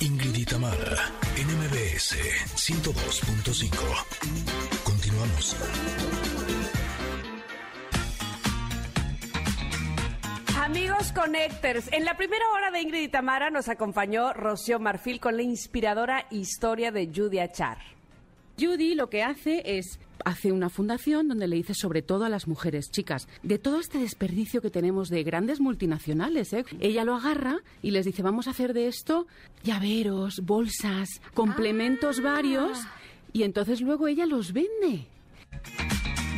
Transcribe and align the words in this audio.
Ingrid 0.00 0.36
y 0.36 0.44
Tamara, 0.44 1.10
NMBS 1.36 2.16
102.5. 2.56 4.84
Continuamos. 4.84 5.56
Amigos 10.60 11.12
Connectors, 11.12 11.92
en 11.92 12.04
la 12.04 12.16
primera 12.16 12.44
hora 12.54 12.70
de 12.70 12.82
Ingrid 12.82 13.02
y 13.02 13.08
Tamara 13.08 13.50
nos 13.50 13.68
acompañó 13.68 14.32
Rocío 14.34 14.78
Marfil 14.78 15.18
con 15.18 15.36
la 15.36 15.42
inspiradora 15.42 16.26
historia 16.30 16.92
de 16.92 17.10
Judy 17.14 17.38
Achar. 17.38 17.78
Judy 18.58 18.94
lo 18.94 19.08
que 19.08 19.22
hace 19.22 19.62
es 19.64 19.98
hace 20.24 20.52
una 20.52 20.68
fundación 20.68 21.28
donde 21.28 21.46
le 21.46 21.56
dice 21.56 21.74
sobre 21.74 22.02
todo 22.02 22.24
a 22.24 22.28
las 22.28 22.48
mujeres, 22.48 22.90
chicas, 22.90 23.28
de 23.42 23.58
todo 23.58 23.80
este 23.80 23.98
desperdicio 23.98 24.60
que 24.60 24.70
tenemos 24.70 25.08
de 25.08 25.22
grandes 25.22 25.60
multinacionales, 25.60 26.52
¿eh? 26.52 26.64
ella 26.80 27.04
lo 27.04 27.14
agarra 27.14 27.58
y 27.82 27.92
les 27.92 28.04
dice, 28.04 28.22
vamos 28.22 28.48
a 28.48 28.50
hacer 28.50 28.74
de 28.74 28.88
esto 28.88 29.26
llaveros, 29.62 30.40
bolsas, 30.42 31.08
complementos 31.34 32.20
varios, 32.20 32.80
y 33.32 33.44
entonces 33.44 33.80
luego 33.80 34.08
ella 34.08 34.26
los 34.26 34.52
vende. 34.52 35.06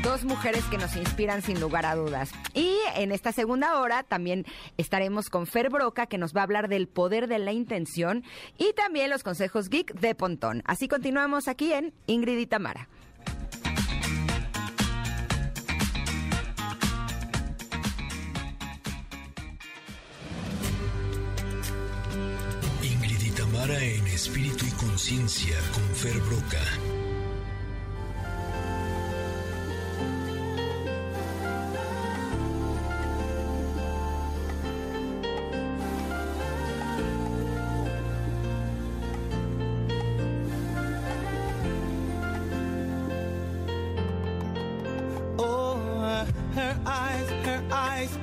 Dos 0.02 0.24
mujeres 0.24 0.64
que 0.70 0.78
nos 0.78 0.96
inspiran 0.96 1.42
sin 1.42 1.60
lugar 1.60 1.84
a 1.84 1.94
dudas. 1.94 2.30
Y 2.54 2.74
en 2.96 3.12
esta 3.12 3.32
segunda 3.32 3.78
hora 3.80 4.02
también 4.02 4.46
estaremos 4.78 5.28
con 5.28 5.46
Fer 5.46 5.68
Broca, 5.68 6.06
que 6.06 6.16
nos 6.16 6.34
va 6.34 6.40
a 6.40 6.44
hablar 6.44 6.68
del 6.68 6.88
poder 6.88 7.28
de 7.28 7.38
la 7.38 7.52
intención 7.52 8.24
y 8.56 8.72
también 8.72 9.10
los 9.10 9.22
consejos 9.22 9.68
geek 9.68 9.92
de 10.00 10.14
Pontón. 10.14 10.62
Así 10.64 10.88
continuamos 10.88 11.48
aquí 11.48 11.72
en 11.74 11.92
Ingrid 12.06 12.38
y 12.38 12.46
Tamara. 12.46 12.88
Ingrid 22.82 23.20
y 23.20 23.30
Tamara 23.32 23.84
en 23.84 24.06
espíritu 24.06 24.64
y 24.64 24.70
conciencia 24.70 25.56
con 25.74 25.84
Fer 25.94 26.18
Broca. 26.20 26.89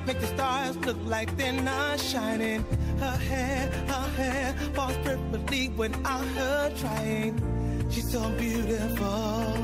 Make 0.06 0.20
the 0.20 0.26
stars 0.26 0.76
look 0.78 0.96
like 1.04 1.36
they're 1.36 1.52
not 1.52 2.00
shining. 2.00 2.64
Her 2.98 3.16
hair, 3.30 3.70
her 3.86 4.08
hair 4.16 4.54
falls 4.74 4.96
perfectly 4.98 5.68
without 5.70 6.24
her 6.24 6.72
trying. 6.78 7.34
She's 7.90 8.10
so 8.10 8.28
beautiful, 8.30 9.54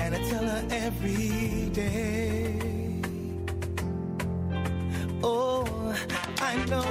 and 0.00 0.14
I 0.14 0.18
tell 0.30 0.44
her 0.44 0.64
every 0.70 1.68
day. 1.72 2.58
Oh, 5.22 5.64
I 6.40 6.54
know, 6.66 6.84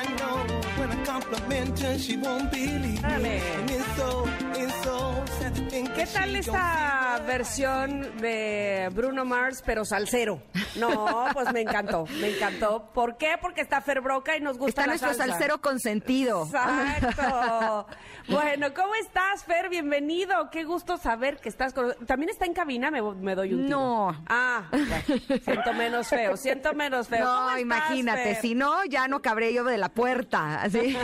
I 0.00 0.04
know. 0.18 0.36
When 0.78 0.90
I 0.90 1.04
compliment 1.04 1.78
her, 1.80 1.98
she 1.98 2.16
won't 2.16 2.50
believe 2.50 2.82
me. 2.82 3.00
Dale. 3.02 3.26
And 3.26 3.70
it's 3.70 3.96
so, 3.96 4.28
it's 4.54 4.82
so 4.84 5.24
sad 5.38 5.54
to 5.56 5.70
think 5.70 5.88
¿Qué 5.94 6.06
tal 6.06 6.36
esta 6.36 7.20
versión 7.26 8.16
de 8.20 8.90
Bruno 8.94 9.24
Mars, 9.24 9.62
pero 9.64 9.84
salsero? 9.84 10.42
No, 10.76 11.26
pues 11.32 11.52
me 11.52 11.60
encantó, 11.62 12.06
me 12.20 12.36
encantó. 12.36 12.90
¿Por 12.92 13.16
qué? 13.16 13.36
Porque 13.40 13.60
está 13.60 13.80
Fer 13.80 14.00
Broca 14.00 14.36
y 14.36 14.40
nos 14.40 14.56
gusta 14.58 14.68
Está 14.70 14.80
la 14.82 14.86
nuestro 14.88 15.08
salsa. 15.14 15.32
salsero 15.32 15.60
consentido. 15.60 16.44
Exacto. 16.46 17.86
Bueno, 18.28 18.72
¿cómo 18.74 18.94
estás, 18.94 19.44
Fer? 19.44 19.68
Bienvenido. 19.68 20.50
Qué 20.50 20.64
gusto 20.64 20.96
saber 20.98 21.38
que 21.40 21.48
estás 21.48 21.72
con... 21.74 21.92
¿También 22.06 22.30
está 22.30 22.44
en 22.46 22.54
cabina? 22.54 22.90
Me, 22.90 23.02
me 23.02 23.34
doy 23.34 23.54
un 23.54 23.64
tiro. 23.66 23.78
No. 23.78 24.24
Ah, 24.28 24.62
bueno, 24.70 25.40
siento 25.44 25.72
menos 25.74 26.08
feo, 26.08 26.36
siento 26.36 26.72
menos 26.74 27.08
feo. 27.08 27.24
¿Cómo 27.24 27.36
No, 27.40 27.46
estás, 27.48 27.60
imagínate, 27.60 28.34
Fer? 28.34 28.40
si 28.42 28.54
no, 28.54 28.84
ya 28.84 29.08
no 29.08 29.20
cabré 29.22 29.52
yo 29.52 29.64
de 29.64 29.78
la 29.78 29.88
puerta. 29.88 30.62
Así. 30.62 30.96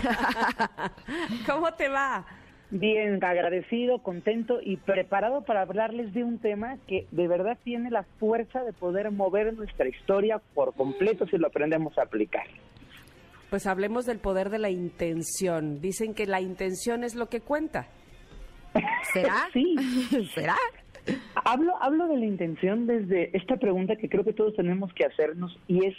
¿Cómo 1.46 1.72
te 1.74 1.88
va? 1.88 2.24
Bien, 2.70 3.22
agradecido, 3.22 4.00
contento 4.00 4.58
y 4.60 4.76
preparado 4.76 5.42
para 5.42 5.62
hablarles 5.62 6.12
de 6.14 6.24
un 6.24 6.38
tema 6.38 6.78
que 6.88 7.06
de 7.12 7.28
verdad 7.28 7.56
tiene 7.62 7.90
la 7.90 8.02
fuerza 8.18 8.64
de 8.64 8.72
poder 8.72 9.12
mover 9.12 9.54
nuestra 9.54 9.88
historia 9.88 10.40
por 10.54 10.74
completo 10.74 11.26
si 11.26 11.38
lo 11.38 11.46
aprendemos 11.46 11.96
a 11.96 12.02
aplicar. 12.02 12.46
Pues 13.50 13.68
hablemos 13.68 14.04
del 14.04 14.18
poder 14.18 14.50
de 14.50 14.58
la 14.58 14.70
intención. 14.70 15.80
Dicen 15.80 16.12
que 16.14 16.26
la 16.26 16.40
intención 16.40 17.04
es 17.04 17.14
lo 17.14 17.28
que 17.28 17.40
cuenta. 17.40 17.86
¿Será? 19.12 19.48
Sí. 19.52 19.76
¿Será? 20.34 20.56
Hablo, 21.44 21.72
hablo 21.80 22.08
de 22.08 22.16
la 22.16 22.26
intención 22.26 22.88
desde 22.88 23.36
esta 23.36 23.56
pregunta 23.58 23.94
que 23.94 24.08
creo 24.08 24.24
que 24.24 24.32
todos 24.32 24.56
tenemos 24.56 24.92
que 24.92 25.04
hacernos 25.04 25.56
y 25.68 25.86
es, 25.86 25.94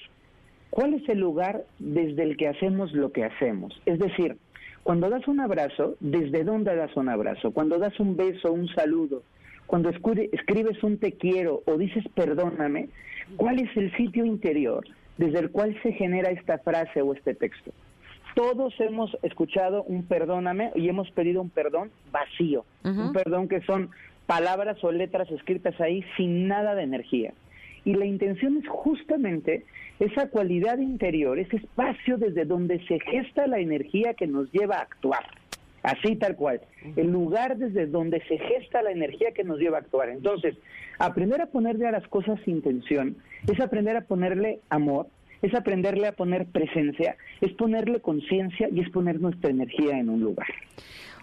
¿cuál 0.69 0.95
es 0.95 1.07
el 1.07 1.19
lugar 1.19 1.63
desde 1.79 2.23
el 2.23 2.35
que 2.35 2.49
hacemos 2.49 2.91
lo 2.91 3.13
que 3.13 3.23
hacemos? 3.23 3.81
Es 3.85 3.99
decir, 3.99 4.37
cuando 4.87 5.09
das 5.09 5.27
un 5.27 5.41
abrazo, 5.41 5.97
¿desde 5.99 6.45
dónde 6.45 6.73
das 6.73 6.95
un 6.95 7.09
abrazo? 7.09 7.51
Cuando 7.51 7.77
das 7.77 7.99
un 7.99 8.15
beso, 8.15 8.53
un 8.53 8.69
saludo, 8.69 9.21
cuando 9.65 9.89
escribes 9.89 10.81
un 10.81 10.97
te 10.97 11.11
quiero 11.11 11.61
o 11.65 11.75
dices 11.75 12.05
perdóname, 12.15 12.87
¿cuál 13.35 13.59
es 13.59 13.67
el 13.75 13.93
sitio 13.97 14.23
interior 14.23 14.87
desde 15.17 15.39
el 15.39 15.51
cual 15.51 15.77
se 15.83 15.91
genera 15.91 16.29
esta 16.29 16.59
frase 16.59 17.01
o 17.01 17.13
este 17.13 17.35
texto? 17.35 17.73
Todos 18.33 18.73
hemos 18.79 19.11
escuchado 19.23 19.83
un 19.83 20.05
perdóname 20.05 20.71
y 20.73 20.87
hemos 20.87 21.11
pedido 21.11 21.41
un 21.41 21.49
perdón 21.49 21.91
vacío, 22.13 22.63
un 22.85 23.11
perdón 23.11 23.49
que 23.49 23.59
son 23.63 23.89
palabras 24.25 24.81
o 24.85 24.93
letras 24.93 25.29
escritas 25.31 25.77
ahí 25.81 26.01
sin 26.15 26.47
nada 26.47 26.75
de 26.75 26.83
energía. 26.83 27.33
Y 27.87 27.93
la 27.93 28.05
intención 28.05 28.57
es 28.57 28.67
justamente 28.67 29.63
esa 29.97 30.27
cualidad 30.27 30.77
interior, 30.77 31.39
ese 31.39 31.55
espacio 31.55 32.17
desde 32.17 32.43
donde 32.43 32.85
se 32.85 32.99
gesta 32.99 33.47
la 33.47 33.59
energía 33.59 34.13
que 34.13 34.27
nos 34.27 34.51
lleva 34.51 34.75
a 34.75 34.81
actuar. 34.81 35.23
Así 35.83 36.17
tal 36.17 36.35
cual. 36.35 36.59
El 36.97 37.13
lugar 37.13 37.55
desde 37.55 37.87
donde 37.87 38.21
se 38.27 38.39
gesta 38.39 38.81
la 38.81 38.91
energía 38.91 39.31
que 39.31 39.45
nos 39.45 39.57
lleva 39.57 39.77
a 39.77 39.79
actuar. 39.79 40.09
Entonces, 40.09 40.57
aprender 40.99 41.39
a 41.39 41.45
ponerle 41.45 41.87
a 41.87 41.91
las 41.91 42.05
cosas 42.09 42.45
intención 42.45 43.15
es 43.49 43.57
aprender 43.61 43.95
a 43.95 44.01
ponerle 44.01 44.59
amor, 44.69 45.07
es 45.41 45.55
aprenderle 45.55 46.07
a 46.07 46.11
poner 46.11 46.45
presencia, 46.45 47.15
es 47.39 47.53
ponerle 47.53 48.01
conciencia 48.01 48.67
y 48.69 48.81
es 48.81 48.89
poner 48.89 49.21
nuestra 49.21 49.49
energía 49.49 49.97
en 49.97 50.09
un 50.09 50.19
lugar. 50.19 50.47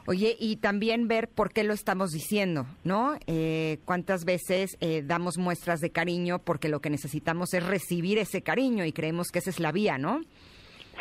Oye, 0.06 0.37
y 0.38 0.56
también 0.56 1.09
ver 1.09 1.28
por 1.28 1.53
qué 1.53 1.65
lo 1.65 1.72
estamos 1.72 2.10
diciendo, 2.10 2.66
¿no? 2.84 3.15
Eh, 3.26 3.78
¿Cuántas 3.87 4.25
veces 4.26 4.76
eh, 4.81 5.03
damos 5.03 5.38
muestras 5.38 5.81
de 5.81 5.91
cariño 5.91 6.41
porque 6.41 6.69
lo 6.69 6.81
que 6.81 6.91
necesitamos 6.91 7.54
es 7.54 7.65
recibir 7.66 8.19
ese 8.19 8.42
cariño 8.42 8.84
y 8.84 8.92
creemos 8.92 9.28
que 9.32 9.38
esa 9.38 9.48
es 9.50 9.60
la 9.60 9.72
vía, 9.72 9.97
¿no? 9.97 10.20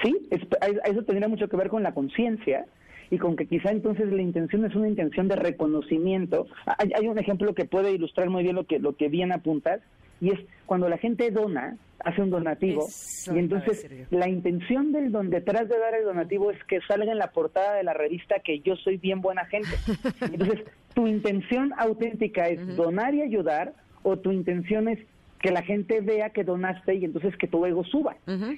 Sí, 0.03 0.15
es- 0.31 0.41
eso 0.85 1.03
tendría 1.03 1.27
mucho 1.27 1.49
que 1.49 1.57
ver 1.57 1.67
con 1.69 1.83
la 1.83 1.93
conciencia 1.93 2.65
y 3.11 3.17
con 3.17 3.35
que 3.35 3.45
quizá 3.45 3.71
entonces 3.71 4.11
la 4.11 4.21
intención 4.21 4.63
es 4.65 4.73
una 4.73 4.87
intención 4.87 5.27
de 5.27 5.35
reconocimiento. 5.35 6.47
Hay, 6.65 6.91
hay 6.95 7.07
un 7.07 7.19
ejemplo 7.19 7.53
que 7.53 7.65
puede 7.65 7.91
ilustrar 7.91 8.29
muy 8.29 8.43
bien 8.43 8.55
lo 8.55 8.65
que 8.65 8.79
lo 8.79 8.95
que 8.95 9.09
bien 9.09 9.31
apuntas 9.33 9.81
y 10.23 10.29
es 10.31 10.39
cuando 10.65 10.87
la 10.89 10.97
gente 10.97 11.29
dona, 11.31 11.75
hace 12.03 12.21
un 12.21 12.29
donativo 12.29 12.81
Eso 12.83 13.35
y 13.35 13.39
entonces 13.39 13.77
la 14.11 14.27
intención 14.29 14.91
del 14.91 15.11
don 15.11 15.29
detrás 15.29 15.69
de 15.69 15.77
dar 15.77 15.93
el 15.95 16.03
donativo 16.05 16.51
es 16.51 16.61
que 16.63 16.79
salga 16.87 17.11
en 17.11 17.17
la 17.17 17.27
portada 17.31 17.75
de 17.75 17.83
la 17.83 17.93
revista 17.93 18.39
que 18.39 18.59
yo 18.61 18.75
soy 18.77 18.97
bien 18.97 19.21
buena 19.21 19.45
gente. 19.45 19.69
Entonces, 20.21 20.61
tu 20.93 21.07
intención 21.07 21.73
auténtica 21.77 22.47
es 22.47 22.59
donar 22.75 23.13
y 23.13 23.21
ayudar 23.21 23.73
o 24.03 24.17
tu 24.17 24.31
intención 24.31 24.87
es 24.87 24.99
que 25.39 25.51
la 25.51 25.61
gente 25.61 26.01
vea 26.01 26.29
que 26.29 26.43
donaste 26.43 26.95
y 26.95 27.05
entonces 27.05 27.35
que 27.37 27.47
tu 27.47 27.65
ego 27.65 27.83
suba. 27.83 28.15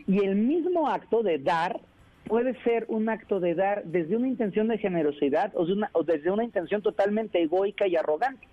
Y 0.07 0.19
el 0.23 0.35
mismo 0.35 0.87
acto 0.89 1.23
de 1.23 1.37
dar 1.39 1.79
puede 2.27 2.59
ser 2.63 2.85
un 2.87 3.09
acto 3.09 3.39
de 3.39 3.53
dar 3.55 3.83
desde 3.85 4.15
una 4.15 4.27
intención 4.27 4.67
de 4.67 4.77
generosidad 4.79 5.51
o, 5.55 5.65
de 5.65 5.73
una- 5.73 5.89
o 5.93 6.03
desde 6.03 6.29
una 6.31 6.43
intención 6.43 6.81
totalmente 6.81 7.41
egoica 7.41 7.87
y 7.87 7.95
arrogante. 7.95 8.47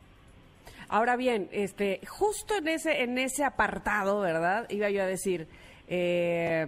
Ahora 0.92 1.16
bien, 1.16 1.48
este, 1.52 2.00
justo 2.06 2.54
en 2.54 2.68
ese, 2.68 3.00
en 3.00 3.16
ese 3.16 3.44
apartado, 3.44 4.20
¿verdad? 4.20 4.68
Iba 4.68 4.90
yo 4.90 5.02
a 5.02 5.06
decir, 5.06 5.48
eh, 5.88 6.66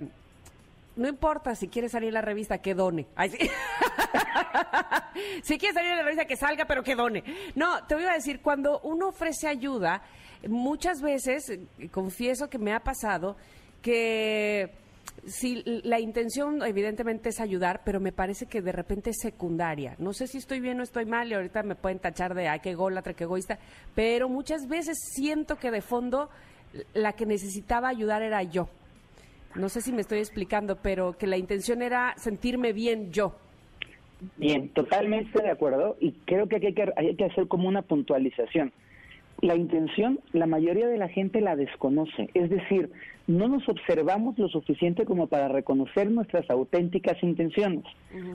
no 0.96 1.08
importa 1.08 1.54
si 1.54 1.68
quiere 1.68 1.90
salir 1.90 2.08
en 2.08 2.14
la 2.14 2.22
revista, 2.22 2.56
que 2.56 2.74
done. 2.74 3.06
Si 5.42 5.58
quiere 5.58 5.74
salir 5.74 5.90
en 5.90 5.98
la 5.98 6.02
revista, 6.04 6.24
que 6.24 6.36
salga, 6.36 6.64
pero 6.64 6.82
que 6.82 6.94
done. 6.94 7.22
No, 7.54 7.84
te 7.86 7.94
voy 7.94 8.04
a 8.04 8.14
decir, 8.14 8.40
cuando 8.40 8.80
uno 8.80 9.08
ofrece 9.08 9.46
ayuda, 9.46 10.00
muchas 10.48 11.02
veces, 11.02 11.58
confieso 11.92 12.48
que 12.48 12.58
me 12.58 12.72
ha 12.72 12.80
pasado, 12.80 13.36
que 13.82 14.72
si 15.26 15.62
la 15.84 16.00
intención 16.00 16.62
evidentemente 16.62 17.30
es 17.30 17.40
ayudar, 17.40 17.82
pero 17.84 18.00
me 18.00 18.12
parece 18.12 18.46
que 18.46 18.60
de 18.60 18.72
repente 18.72 19.10
es 19.10 19.16
secundaria. 19.20 19.96
No 19.98 20.12
sé 20.12 20.26
si 20.26 20.38
estoy 20.38 20.60
bien 20.60 20.80
o 20.80 20.82
estoy 20.82 21.06
mal 21.06 21.28
y 21.30 21.34
ahorita 21.34 21.62
me 21.62 21.74
pueden 21.74 21.98
tachar 21.98 22.34
de 22.34 22.48
ay, 22.48 22.60
qué 22.60 22.70
ególatra, 22.70 23.14
qué 23.14 23.24
egoísta, 23.24 23.58
pero 23.94 24.28
muchas 24.28 24.68
veces 24.68 24.98
siento 25.14 25.56
que 25.56 25.70
de 25.70 25.80
fondo 25.80 26.28
la 26.92 27.12
que 27.12 27.26
necesitaba 27.26 27.88
ayudar 27.88 28.22
era 28.22 28.42
yo. 28.42 28.68
No 29.54 29.68
sé 29.68 29.80
si 29.80 29.92
me 29.92 30.00
estoy 30.00 30.18
explicando, 30.18 30.76
pero 30.76 31.12
que 31.12 31.26
la 31.26 31.36
intención 31.36 31.80
era 31.80 32.14
sentirme 32.16 32.72
bien 32.72 33.12
yo. 33.12 33.36
Bien, 34.36 34.68
totalmente 34.70 35.42
de 35.42 35.50
acuerdo 35.50 35.96
y 36.00 36.12
creo 36.24 36.48
que 36.48 36.56
aquí 36.56 36.66
hay 36.66 36.74
que, 36.74 36.92
hay 36.96 37.16
que 37.16 37.24
hacer 37.24 37.46
como 37.48 37.68
una 37.68 37.82
puntualización. 37.82 38.72
La 39.44 39.56
intención, 39.56 40.20
la 40.32 40.46
mayoría 40.46 40.88
de 40.88 40.96
la 40.96 41.08
gente 41.08 41.42
la 41.42 41.54
desconoce, 41.54 42.30
es 42.32 42.48
decir, 42.48 42.90
no 43.26 43.46
nos 43.46 43.68
observamos 43.68 44.38
lo 44.38 44.48
suficiente 44.48 45.04
como 45.04 45.26
para 45.26 45.48
reconocer 45.48 46.10
nuestras 46.10 46.48
auténticas 46.48 47.22
intenciones. 47.22 47.84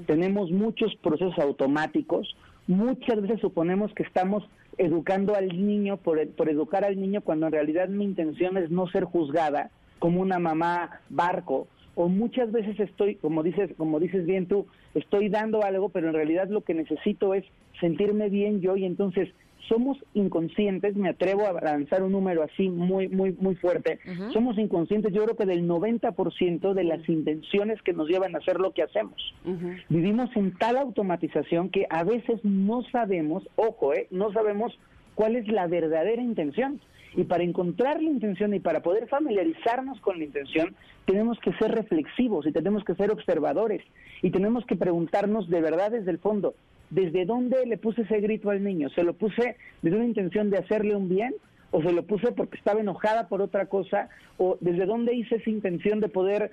Tenemos 0.06 0.52
muchos 0.52 0.96
procesos 0.98 1.40
automáticos, 1.40 2.38
muchas 2.68 3.24
veces 3.24 3.40
suponemos 3.40 3.92
que 3.96 4.04
estamos 4.04 4.48
educando 4.78 5.34
al 5.34 5.48
niño 5.48 5.98
por, 5.98 6.30
por 6.34 6.48
educar 6.48 6.86
al 6.86 7.02
niño 7.02 7.22
cuando 7.22 7.48
en 7.48 7.54
realidad 7.54 7.90
mi 7.90 8.06
intención 8.06 8.58
es 8.58 8.70
no 8.70 8.88
ser 8.90 9.06
juzgada 9.06 9.72
como 9.98 10.22
una 10.22 10.38
mamá 10.38 11.02
barco. 11.10 11.68
O 11.96 12.08
muchas 12.08 12.52
veces 12.52 12.80
estoy, 12.80 13.16
como 13.16 13.42
dices, 13.42 13.72
como 13.78 14.00
dices 14.00 14.28
bien 14.28 14.46
tú, 14.46 14.68
estoy 14.94 15.30
dando 15.30 15.64
algo, 15.64 15.90
pero 15.90 16.10
en 16.10 16.14
realidad 16.14 16.50
lo 16.50 16.62
que 16.62 16.76
necesito 16.76 17.34
es 17.34 17.46
sentirme 17.80 18.30
bien 18.30 18.62
yo 18.62 18.78
y 18.78 18.86
entonces 18.86 19.30
somos 19.70 19.98
inconscientes, 20.14 20.96
me 20.96 21.10
atrevo 21.10 21.46
a 21.46 21.54
lanzar 21.54 22.04
un 22.04 22.12
número 22.12 22.44
así 22.44 22.68
muy 22.70 23.08
muy 23.08 23.32
muy 23.40 23.56
fuerte. 23.56 24.00
Somos 24.34 24.58
inconscientes, 24.58 25.14
yo 25.14 25.24
creo 25.24 25.38
que 25.38 25.46
del 25.46 25.68
90% 25.68 26.74
de 26.74 26.84
las 26.84 27.08
intenciones 27.08 27.82
que 27.84 27.94
nos 27.94 28.10
llevan 28.10 28.36
a 28.36 28.40
hacer 28.40 28.60
lo 28.60 28.74
que 28.74 28.84
hacemos. 28.84 29.34
Vivimos 29.88 30.30
en 30.36 30.54
tal 30.58 30.78
automatización 30.78 31.70
que 31.70 31.86
a 31.90 32.04
veces 32.04 32.44
no 32.44 32.84
sabemos, 32.92 33.48
ojo, 33.56 33.94
eh, 33.94 34.08
no 34.12 34.34
sabemos 34.34 34.78
cuál 35.16 35.36
es 35.36 35.48
la 35.48 35.68
verdadera 35.68 36.22
intención. 36.22 36.82
Y 37.16 37.24
para 37.24 37.44
encontrar 37.44 38.02
la 38.02 38.10
intención 38.10 38.54
y 38.54 38.60
para 38.60 38.82
poder 38.82 39.08
familiarizarnos 39.08 40.00
con 40.00 40.20
la 40.20 40.26
intención, 40.26 40.76
tenemos 41.06 41.40
que 41.40 41.52
ser 41.54 41.72
reflexivos 41.72 42.46
y 42.46 42.52
tenemos 42.52 42.84
que 42.84 42.94
ser 42.94 43.10
observadores 43.10 43.82
y 44.22 44.30
tenemos 44.30 44.64
que 44.66 44.76
preguntarnos 44.76 45.50
de 45.50 45.60
verdad 45.60 45.92
desde 45.92 46.12
el 46.12 46.20
fondo, 46.20 46.54
¿desde 46.90 47.26
dónde 47.26 47.66
le 47.66 47.78
puse 47.78 48.02
ese 48.02 48.20
grito 48.20 48.50
al 48.50 48.64
niño? 48.64 48.90
¿Se 48.90 49.04
lo 49.04 49.14
puse 49.14 49.56
desde 49.82 49.98
una 49.98 50.06
intención 50.06 50.50
de 50.50 50.58
hacerle 50.58 50.96
un 50.96 51.10
bien 51.10 51.34
o 51.72 51.82
se 51.82 51.92
lo 51.92 52.04
puse 52.04 52.32
porque 52.32 52.58
estaba 52.58 52.80
enojada 52.80 53.28
por 53.28 53.42
otra 53.42 53.68
cosa, 53.68 54.10
o 54.38 54.58
desde 54.60 54.86
dónde 54.86 55.14
hice 55.14 55.36
esa 55.36 55.50
intención 55.50 56.00
de 56.00 56.10
poder 56.10 56.52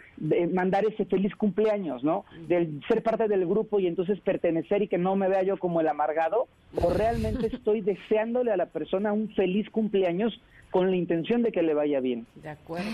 mandar 0.53 0.85
ese 0.85 1.05
feliz 1.07 1.35
cumpleaños, 1.37 2.05
¿no? 2.05 2.25
De 2.49 2.69
ser 2.89 3.03
parte 3.03 3.29
del 3.29 3.47
grupo 3.47 3.81
y 3.81 3.87
entonces 3.87 4.21
pertenecer 4.21 4.83
y 4.83 4.89
que 4.89 4.99
no 4.99 5.17
me 5.17 5.29
vea 5.29 5.43
yo 5.43 5.57
como 5.57 5.81
el 5.81 5.89
amargado, 5.89 6.49
o 6.83 6.93
realmente 6.93 7.47
estoy 7.47 7.81
deseándole 7.81 8.53
a 8.53 8.57
la 8.57 8.67
persona 8.67 9.13
un 9.13 9.31
feliz 9.31 9.71
cumpleaños 9.71 10.39
con 10.71 10.91
la 10.91 10.97
intención 10.97 11.43
de 11.43 11.53
que 11.53 11.63
le 11.63 11.75
vaya 11.75 12.01
bien. 12.01 12.27
De 12.35 12.51
acuerdo. 12.51 12.89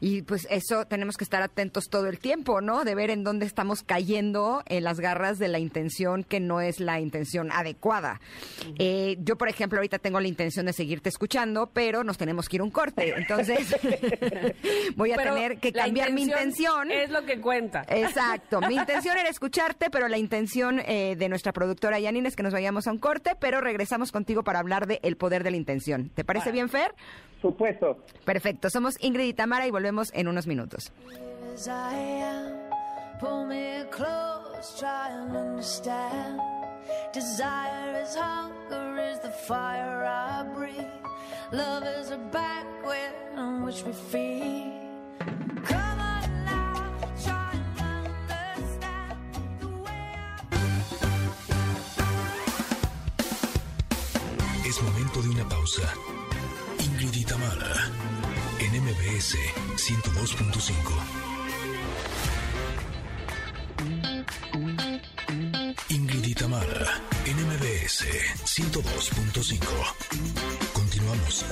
Y 0.00 0.22
pues 0.22 0.46
eso 0.50 0.86
tenemos 0.86 1.16
que 1.16 1.24
estar 1.24 1.42
atentos 1.42 1.88
todo 1.88 2.06
el 2.08 2.18
tiempo, 2.18 2.60
¿no? 2.60 2.84
De 2.84 2.94
ver 2.94 3.10
en 3.10 3.24
dónde 3.24 3.46
estamos 3.46 3.82
cayendo 3.82 4.62
en 4.66 4.84
las 4.84 5.00
garras 5.00 5.38
de 5.38 5.48
la 5.48 5.58
intención 5.58 6.24
que 6.24 6.40
no 6.40 6.60
es 6.60 6.80
la 6.80 7.00
intención 7.00 7.50
adecuada. 7.52 8.20
Eh, 8.78 9.16
yo, 9.20 9.36
por 9.36 9.48
ejemplo, 9.48 9.78
ahorita 9.78 9.98
tengo 9.98 10.20
la 10.20 10.28
intención 10.28 10.66
de 10.66 10.72
seguirte 10.72 11.08
escuchando, 11.08 11.70
pero 11.72 12.04
nos 12.04 12.18
tenemos 12.18 12.48
que 12.48 12.56
ir 12.56 12.60
a 12.60 12.64
un 12.64 12.70
corte. 12.70 13.14
Entonces, 13.16 13.74
voy 14.96 15.12
a 15.12 15.16
tener 15.16 15.58
que 15.58 15.72
cambiar 15.72 16.12
mi 16.12 16.22
intención. 16.22 16.90
Es 16.90 17.10
lo 17.10 17.24
que 17.24 17.40
cuenta. 17.40 17.84
Exacto. 17.88 18.60
Mi 18.60 18.76
intención 18.76 19.16
era 19.16 19.28
escucharte, 19.28 19.90
pero 19.90 20.08
la 20.08 20.18
intención 20.18 20.80
eh, 20.80 21.16
de 21.16 21.28
nuestra 21.28 21.52
productora 21.52 21.98
Yanine 21.98 22.28
es 22.28 22.36
que 22.36 22.42
nos 22.42 22.52
vayamos 22.52 22.86
a 22.86 22.92
un 22.92 22.98
corte, 22.98 23.32
pero 23.38 23.60
regresamos 23.60 24.12
contigo 24.12 24.44
para 24.44 24.58
hablar 24.58 24.86
de 24.86 25.00
el 25.02 25.16
poder 25.16 25.44
de 25.44 25.50
la 25.50 25.56
intención. 25.56 26.10
¿Te 26.10 26.24
parece 26.24 26.52
bien, 26.52 26.68
Fer? 26.68 26.94
Supuesto. 27.40 27.98
Perfecto. 28.24 28.70
Somos 28.70 28.96
Ingrid 29.00 29.26
y 29.26 29.32
Tamara 29.34 29.66
y 29.66 29.70
volvemos 29.70 30.10
en 30.14 30.28
unos 30.28 30.46
minutos. 30.46 30.92
Pull 33.20 33.46
me 33.46 33.86
close, 33.90 34.76
try 34.78 35.08
and 35.08 35.36
understand. 35.36 36.40
Desire 37.12 38.02
is 38.02 38.16
hunger, 38.16 38.98
is 38.98 39.20
the 39.20 39.30
fire 39.30 40.04
I 40.04 40.42
breathe. 40.52 40.84
Love 41.52 41.84
is 41.84 42.10
a 42.10 42.18
banquet 42.18 43.14
on 43.36 43.62
which 43.64 43.84
we 43.84 43.92
feed. 43.92 44.72
Come 45.64 46.00
on 46.00 46.44
now, 46.44 46.90
try 47.22 47.52
and 47.52 47.80
understand 47.80 49.16
the 49.60 49.68
way 49.68 50.18
I 54.62 54.68
Es 54.68 54.82
momento 54.82 55.22
de 55.22 55.28
una 55.28 55.48
pausa. 55.48 55.88
En 58.74 58.82
MBS 58.82 59.36
102.5. 59.76 60.74
Ingrid 65.90 66.24
y 66.24 66.34
Tamara, 66.34 67.00
en 67.24 67.36
MBS 67.36 68.04
102.5. 68.44 69.60
Continuamos. 70.72 71.44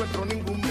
Encuentro 0.00 0.24
ningún 0.24 0.69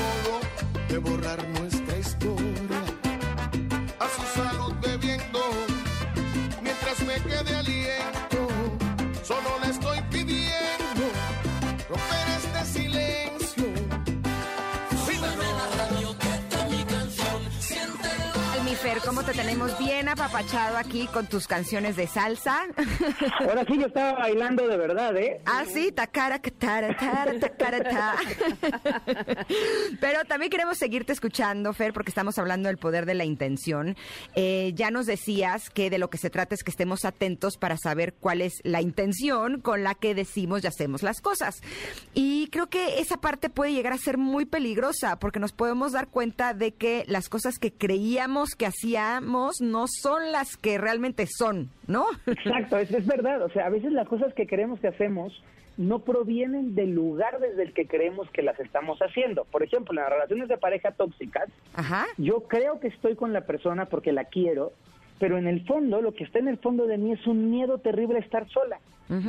apapachado 20.10 20.78
aquí 20.78 21.08
con 21.08 21.28
tus 21.28 21.48
canciones 21.48 21.96
de 21.96 22.08
salsa? 22.08 22.68
Ahora 23.40 23.64
sí 23.66 23.78
yo 23.78 23.88
estaba 23.88 24.20
bailando 24.20 24.68
de 24.68 24.78
verdad, 24.78 25.16
¿eh? 25.18 25.42
Ah, 25.46 25.66
sí, 25.72 25.92
tacara, 25.92 26.40
catara, 26.40 26.96
tara, 26.98 27.40
tacara, 27.40 27.84
ta. 27.84 28.16
Pero 30.00 30.26
también 30.26 30.50
queremos 30.50 30.78
seguirte 30.78 31.14
escuchando, 31.14 31.74
Fer, 31.74 31.94
porque 31.94 32.12
estamos 32.12 32.38
hablando 32.38 32.68
del 32.68 32.78
poder 32.78 33.06
de 33.06 33.14
la 33.14 33.26
intención. 33.26 33.96
Eh, 34.36 34.74
ya 34.76 34.92
nos 34.92 35.06
decías 35.06 35.70
que 35.70 35.90
de 35.90 35.98
lo 35.98 36.10
que 36.10 36.18
se 36.18 36.30
trata 36.30 36.56
es 36.56 36.64
que 36.64 36.72
estemos 36.72 37.06
atentos 37.06 37.58
para 37.58 37.78
saber 37.78 38.14
cuál 38.14 38.42
es 38.42 38.62
la 38.64 38.82
intención 38.82 39.62
con 39.62 39.84
la 39.84 39.96
que 39.96 40.16
decimos 40.16 40.64
y 40.64 40.68
hacemos 40.68 41.04
las 41.04 41.22
cosas. 41.22 41.62
Y 42.14 42.48
creo 42.50 42.68
que 42.68 43.00
esa 43.00 43.18
parte 43.18 43.50
puede 43.50 43.74
llegar 43.74 43.94
a 43.94 43.98
ser 43.98 44.18
muy 44.18 44.46
peligrosa, 44.46 45.20
porque 45.20 45.40
nos 45.40 45.54
podemos 45.54 45.92
dar 45.92 46.08
cuenta 46.08 46.54
de 46.54 46.74
que 46.74 47.04
las 47.08 47.30
cosas 47.30 47.60
que 47.60 47.74
creíamos 47.74 48.56
que 48.56 48.66
hacíamos 48.66 49.62
no 49.62 49.86
son 50.02 50.32
las 50.32 50.58
que 50.58 50.78
realmente 50.78 51.26
son, 51.28 51.70
¿no? 51.88 52.06
Exacto, 52.26 52.78
es, 52.78 52.92
es 52.92 53.06
verdad. 53.06 53.42
O 53.44 53.50
sea, 53.50 53.66
a 53.66 53.70
veces 53.70 53.92
las 53.92 54.08
cosas 54.08 54.34
que 54.34 54.48
creemos 54.48 54.80
que 54.80 54.88
hacemos 54.88 55.34
no 55.78 56.00
provienen 56.00 56.76
del 56.76 56.92
lugar 56.94 57.40
desde 57.40 57.64
el 57.64 57.74
que 57.74 57.88
creemos 57.88 58.30
que 58.32 58.42
las 58.42 58.60
estamos 58.60 59.00
haciendo. 59.00 59.46
Por 59.46 59.64
ejemplo, 59.64 59.92
en 59.94 59.98
las 60.04 60.10
relaciones 60.10 60.50
de 60.50 60.58
pareja 60.58 60.92
tóxicas, 60.92 61.50
Ajá. 61.74 62.06
yo 62.18 62.42
creo 62.48 62.80
que 62.82 62.90
estoy 62.90 63.16
con 63.16 63.32
la 63.32 63.42
persona 63.46 63.86
porque 63.86 64.12
la 64.12 64.26
quiero, 64.26 64.74
pero 65.20 65.38
en 65.38 65.48
el 65.48 65.66
fondo, 65.66 66.02
lo 66.02 66.14
que 66.14 66.26
está 66.26 66.40
en 66.40 66.50
el 66.50 66.58
fondo 66.58 66.86
de 66.86 66.98
mí 66.98 67.14
es 67.14 67.26
un 67.28 67.50
miedo 67.50 67.78
terrible 67.78 68.18
a 68.18 68.22
estar 68.22 68.48
sola. 68.50 68.80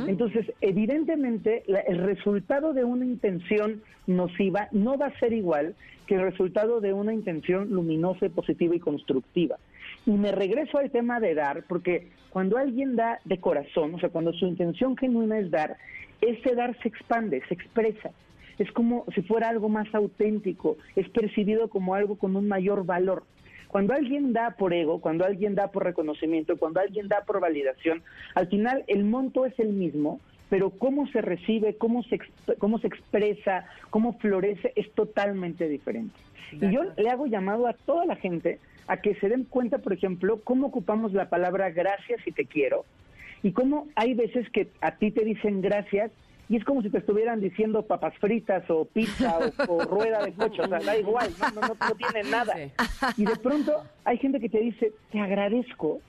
Entonces, 0.07 0.45
evidentemente, 0.61 1.63
la- 1.65 1.79
el 1.79 1.97
resultado 2.03 2.73
de 2.73 2.83
una 2.83 3.03
intención 3.05 3.81
nociva 4.05 4.67
no 4.71 4.95
va 4.97 5.07
a 5.07 5.19
ser 5.19 5.33
igual 5.33 5.73
que 6.05 6.15
el 6.15 6.21
resultado 6.21 6.81
de 6.81 6.93
una 6.93 7.13
intención 7.13 7.69
luminosa, 7.71 8.25
y 8.25 8.29
positiva 8.29 8.75
y 8.75 8.79
constructiva. 8.79 9.57
Y 10.05 10.11
me 10.11 10.31
regreso 10.31 10.77
al 10.77 10.91
tema 10.91 11.19
de 11.19 11.35
dar, 11.35 11.63
porque 11.67 12.07
cuando 12.29 12.57
alguien 12.57 12.95
da 12.95 13.19
de 13.25 13.39
corazón, 13.39 13.95
o 13.95 13.99
sea, 13.99 14.09
cuando 14.09 14.33
su 14.33 14.45
intención 14.47 14.97
genuina 14.97 15.37
es 15.39 15.51
dar, 15.51 15.77
ese 16.21 16.55
dar 16.55 16.77
se 16.81 16.87
expande, 16.87 17.41
se 17.47 17.53
expresa. 17.53 18.11
Es 18.57 18.71
como 18.71 19.05
si 19.15 19.21
fuera 19.21 19.49
algo 19.49 19.69
más 19.69 19.93
auténtico, 19.93 20.77
es 20.95 21.09
percibido 21.09 21.69
como 21.69 21.95
algo 21.95 22.15
con 22.17 22.35
un 22.35 22.47
mayor 22.47 22.85
valor. 22.85 23.23
Cuando 23.69 23.93
alguien 23.93 24.33
da 24.33 24.51
por 24.51 24.73
ego, 24.73 24.99
cuando 24.99 25.25
alguien 25.25 25.55
da 25.55 25.71
por 25.71 25.83
reconocimiento, 25.83 26.57
cuando 26.57 26.79
alguien 26.81 27.07
da 27.07 27.23
por 27.25 27.39
validación, 27.39 28.03
al 28.35 28.47
final 28.47 28.83
el 28.87 29.03
monto 29.05 29.45
es 29.45 29.57
el 29.59 29.69
mismo, 29.69 30.19
pero 30.49 30.71
cómo 30.71 31.07
se 31.07 31.21
recibe, 31.21 31.75
cómo 31.77 32.03
se, 32.03 32.17
exp- 32.19 32.57
cómo 32.57 32.79
se 32.79 32.87
expresa, 32.87 33.65
cómo 33.89 34.19
florece 34.19 34.73
es 34.75 34.91
totalmente 34.91 35.69
diferente. 35.69 36.13
Y 36.51 36.69
yo 36.69 36.83
le 36.97 37.09
hago 37.09 37.27
llamado 37.27 37.65
a 37.65 37.73
toda 37.73 38.05
la 38.05 38.17
gente 38.17 38.59
a 38.87 38.97
que 38.97 39.15
se 39.15 39.29
den 39.29 39.45
cuenta, 39.45 39.79
por 39.79 39.93
ejemplo, 39.93 40.41
cómo 40.43 40.67
ocupamos 40.67 41.13
la 41.13 41.29
palabra 41.29 41.69
gracias 41.69 42.19
y 42.25 42.31
te 42.31 42.45
quiero 42.45 42.85
y 43.43 43.51
cómo 43.53 43.87
hay 43.95 44.13
veces 44.13 44.49
que 44.51 44.67
a 44.81 44.95
ti 44.97 45.11
te 45.11 45.25
dicen 45.25 45.61
gracias 45.61 46.11
y 46.49 46.57
es 46.57 46.65
como 46.65 46.81
si 46.81 46.89
te 46.89 46.97
estuvieran 46.97 47.39
diciendo 47.39 47.83
papas 47.83 48.13
fritas 48.17 48.69
o 48.69 48.85
pizza 48.85 49.39
o, 49.39 49.73
o 49.73 49.83
rueda 49.85 50.23
de 50.25 50.33
coche, 50.33 50.61
o 50.61 50.67
sea, 50.67 50.79
da 50.79 50.97
igual, 50.97 51.29
no, 51.39 51.61
no, 51.61 51.67
no, 51.67 51.77
no 51.79 51.95
tiene 51.95 52.29
nada. 52.29 52.53
Sí. 52.55 53.21
Y 53.21 53.25
de 53.25 53.35
pronto 53.37 53.83
hay 54.03 54.17
gente 54.17 54.39
que 54.39 54.49
te 54.49 54.59
dice, 54.59 54.91
te 55.11 55.19
agradezco, 55.19 56.01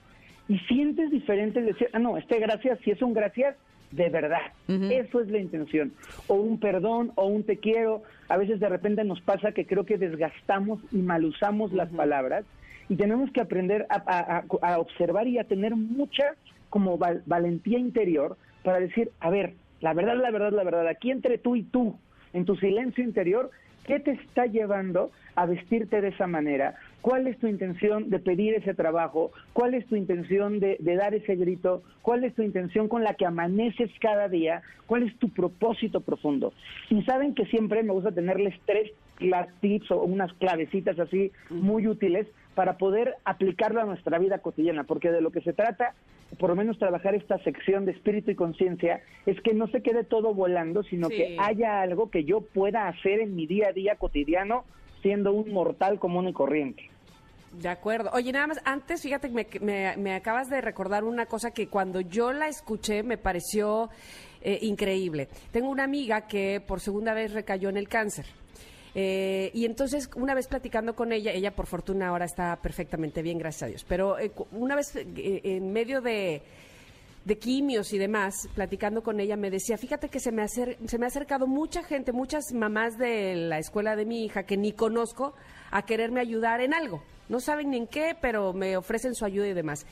y 0.49 0.59
sientes 0.61 1.11
diferente 1.11 1.61
el 1.61 1.67
decir, 1.67 1.89
ah, 1.93 1.99
no, 1.99 2.17
este 2.19 2.39
gracias, 2.39 2.79
si 2.81 2.91
es 2.91 3.01
un 3.03 3.15
gracias, 3.15 3.57
de 3.91 4.09
verdad. 4.09 4.53
Eso 4.69 5.21
es 5.21 5.29
la 5.31 5.39
intención. 5.39 5.93
O 6.27 6.35
un 6.35 6.59
perdón, 6.59 7.13
o 7.15 7.27
un 7.27 7.45
te 7.45 7.59
quiero. 7.59 8.03
A 8.29 8.37
veces 8.39 8.59
de 8.59 8.69
repente 8.69 9.05
nos 9.05 9.21
pasa 9.21 9.53
que 9.53 9.67
creo 9.67 9.85
que 9.85 9.99
desgastamos 9.99 10.81
y 10.91 10.97
malusamos 10.97 11.73
las 11.73 11.91
palabras 11.91 12.45
y 12.89 12.97
tenemos 12.97 13.31
que 13.33 13.41
aprender 13.41 13.87
a, 13.89 14.43
observar 14.79 15.27
y 15.29 15.39
a 15.39 15.45
tener 15.45 15.77
mucha 15.77 16.35
como 16.71 16.99
val- 16.99 17.23
valentía 17.27 17.79
interior 17.79 18.37
para 18.63 18.81
decir, 18.81 19.11
a 19.21 19.31
ver, 19.31 19.55
la 19.81 19.95
verdad, 19.95 20.17
la 20.17 20.31
verdad, 20.31 20.53
la 20.53 20.65
verdad, 20.65 20.87
aquí 20.89 21.11
entre 21.11 21.39
tú 21.39 21.57
y 21.57 21.63
tú, 21.63 21.97
en 22.33 22.45
tu 22.45 22.57
silencio 22.57 23.03
interior, 23.05 23.51
¿qué 23.87 23.99
te 23.99 24.13
está 24.13 24.47
llevando 24.47 25.11
a 25.35 25.47
vestirte 25.47 26.01
de 26.01 26.09
esa 26.09 26.27
manera? 26.27 26.77
¿Cuál 27.01 27.27
es 27.27 27.37
tu 27.39 27.49
intención 27.49 28.11
de 28.11 28.21
pedir 28.21 28.55
ese 28.55 28.75
trabajo? 28.75 29.33
¿Cuál 29.53 29.75
es 29.75 29.85
tu 29.87 29.97
intención 29.97 30.61
de, 30.61 30.77
de 30.79 30.95
dar 30.95 31.15
ese 31.15 31.35
grito? 31.35 31.83
¿Cuál 32.01 32.23
es 32.23 32.33
tu 32.35 32.43
intención 32.43 32.87
con 32.89 33.03
la 33.03 33.15
que 33.15 33.27
amaneces 33.27 33.91
cada 34.01 34.29
día? 34.29 34.63
¿Cuál 34.87 35.03
es 35.03 35.17
tu 35.19 35.29
propósito 35.31 36.01
profundo? 36.01 36.53
Y 36.91 37.03
saben 37.03 37.35
que 37.35 37.47
siempre 37.47 37.83
me 37.83 37.93
gusta 37.93 38.13
tenerles 38.13 38.55
tres 38.67 38.93
tips 39.61 39.91
o 39.91 40.03
unas 40.03 40.33
clavecitas 40.35 40.99
así 40.99 41.33
muy 41.51 41.87
útiles 41.87 42.27
para 42.55 42.77
poder 42.77 43.15
aplicarlo 43.25 43.81
a 43.81 43.85
nuestra 43.85 44.19
vida 44.19 44.39
cotidiana, 44.39 44.85
porque 44.85 45.11
de 45.11 45.21
lo 45.21 45.31
que 45.31 45.41
se 45.41 45.53
trata, 45.53 45.95
por 46.39 46.51
lo 46.51 46.57
menos 46.57 46.79
trabajar 46.79 47.15
esta 47.15 47.39
sección 47.45 47.85
de 47.85 47.93
espíritu 47.93 48.31
y 48.31 48.35
conciencia, 48.35 49.01
es 49.27 49.41
que 49.43 49.55
no 49.55 49.67
se 49.69 49.83
quede 49.83 50.05
todo 50.05 50.35
volando, 50.35 50.83
sino 50.83 51.09
Sí. 51.09 51.17
que 51.17 51.37
haya 51.39 51.81
algo 51.83 52.11
que 52.11 52.25
yo 52.25 52.41
pueda 52.41 52.89
hacer 52.89 53.21
en 53.21 53.35
mi 53.37 53.47
día 53.47 53.69
a 53.69 53.73
día 53.73 53.97
cotidiano 53.97 54.65
siendo 55.03 55.33
un 55.33 55.53
mortal 55.53 55.99
común 55.99 56.29
y 56.29 56.33
corriente. 56.33 56.89
De 57.53 57.69
acuerdo. 57.69 58.11
Oye, 58.15 58.33
nada 58.33 58.47
más, 58.47 58.61
antes, 58.65 59.03
fíjate, 59.03 59.29
me, 59.29 59.47
me, 59.61 59.95
me 59.99 60.15
acabas 60.15 60.49
de 60.49 60.63
recordar 60.63 61.05
una 61.05 61.27
cosa 61.27 61.51
que 61.51 61.67
cuando 61.69 62.01
yo 62.01 62.33
la 62.33 62.49
escuché 62.49 63.03
me 63.03 63.19
pareció 63.19 63.91
eh, 64.41 64.59
increíble. 64.63 65.29
Tengo 65.51 65.69
una 65.69 65.85
amiga 65.85 66.23
que 66.27 66.63
por 66.67 66.81
segunda 66.81 67.13
vez 67.13 67.33
recayó 67.35 67.69
en 67.69 67.77
el 67.77 67.89
cáncer. 67.89 68.25
Eh, 68.95 69.51
y 69.55 69.65
entonces, 69.65 70.11
una 70.17 70.35
vez 70.35 70.47
platicando 70.49 70.95
con 70.95 71.13
ella, 71.13 71.33
ella 71.33 71.55
por 71.55 71.67
fortuna 71.67 72.09
ahora 72.09 72.27
está 72.27 72.57
perfectamente 72.57 73.23
bien, 73.23 73.39
gracias 73.39 73.63
a 73.63 73.67
Dios. 73.67 73.85
Pero 73.89 74.19
eh, 74.19 74.31
una 74.53 74.77
vez 74.77 74.95
eh, 74.97 75.41
en 75.45 75.73
medio 75.73 76.01
de, 76.03 76.43
de 77.25 77.39
quimios 77.39 77.93
y 77.95 77.99
demás, 77.99 78.35
platicando 78.55 79.03
con 79.03 79.19
ella, 79.19 79.37
me 79.37 79.51
decía, 79.51 79.79
fíjate 79.79 80.09
que 80.11 80.21
se 80.21 80.31
me, 80.31 80.43
acer- 80.43 80.77
se 80.87 80.99
me 80.99 81.07
ha 81.07 81.09
acercado 81.09 81.47
mucha 81.47 81.83
gente, 81.83 82.13
muchas 82.13 82.53
mamás 82.53 82.99
de 82.99 83.35
la 83.35 83.59
escuela 83.59 83.97
de 83.97 84.05
mi 84.05 84.25
hija 84.27 84.43
que 84.43 84.57
ni 84.59 84.73
conozco, 84.73 85.33
a 85.71 85.87
quererme 85.87 86.21
ayudar 86.21 86.61
en 86.61 86.75
algo. 86.75 87.03
No 87.31 87.41
saben 87.41 87.71
ni 87.71 87.79
en 87.79 87.87
qué, 87.87 88.15
pero 88.21 88.53
me 88.53 88.77
ofrecen 88.77 89.15
su 89.15 89.25
ayuda 89.25 89.49
y 89.49 89.55
demás. 89.55 89.87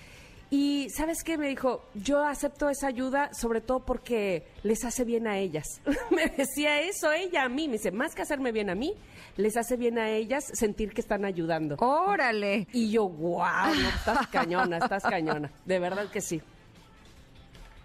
Y 0.51 0.89
¿sabes 0.91 1.23
qué? 1.23 1.39
Me 1.39 1.47
dijo, 1.47 1.85
yo 1.95 2.25
acepto 2.25 2.69
esa 2.69 2.89
ayuda 2.89 3.33
sobre 3.33 3.61
todo 3.61 3.81
porque 3.81 4.43
les 4.65 4.85
hace 4.85 5.05
bien 5.05 5.29
a 5.29 5.39
ellas. 5.39 5.81
me 6.11 6.27
decía 6.27 6.81
eso 6.83 7.13
ella 7.13 7.45
a 7.45 7.49
mí. 7.49 7.69
Me 7.69 7.75
dice, 7.75 7.93
más 7.93 8.17
que 8.17 8.23
hacerme 8.23 8.51
bien 8.51 8.69
a 8.69 8.75
mí, 8.75 8.95
les 9.37 9.57
hace 9.57 9.77
bien 9.77 9.99
a 9.99 10.11
ellas 10.11 10.45
sentir 10.53 10.93
que 10.93 11.01
están 11.01 11.25
ayudando. 11.25 11.77
Órale. 11.79 12.67
Y 12.73 12.91
yo, 12.91 13.09
wow, 13.09 13.75
no, 13.81 13.89
estás 13.89 14.27
cañona, 14.27 14.79
estás 14.79 15.05
cañona. 15.05 15.53
De 15.65 15.79
verdad 15.79 16.11
que 16.11 16.21
sí. 16.21 16.43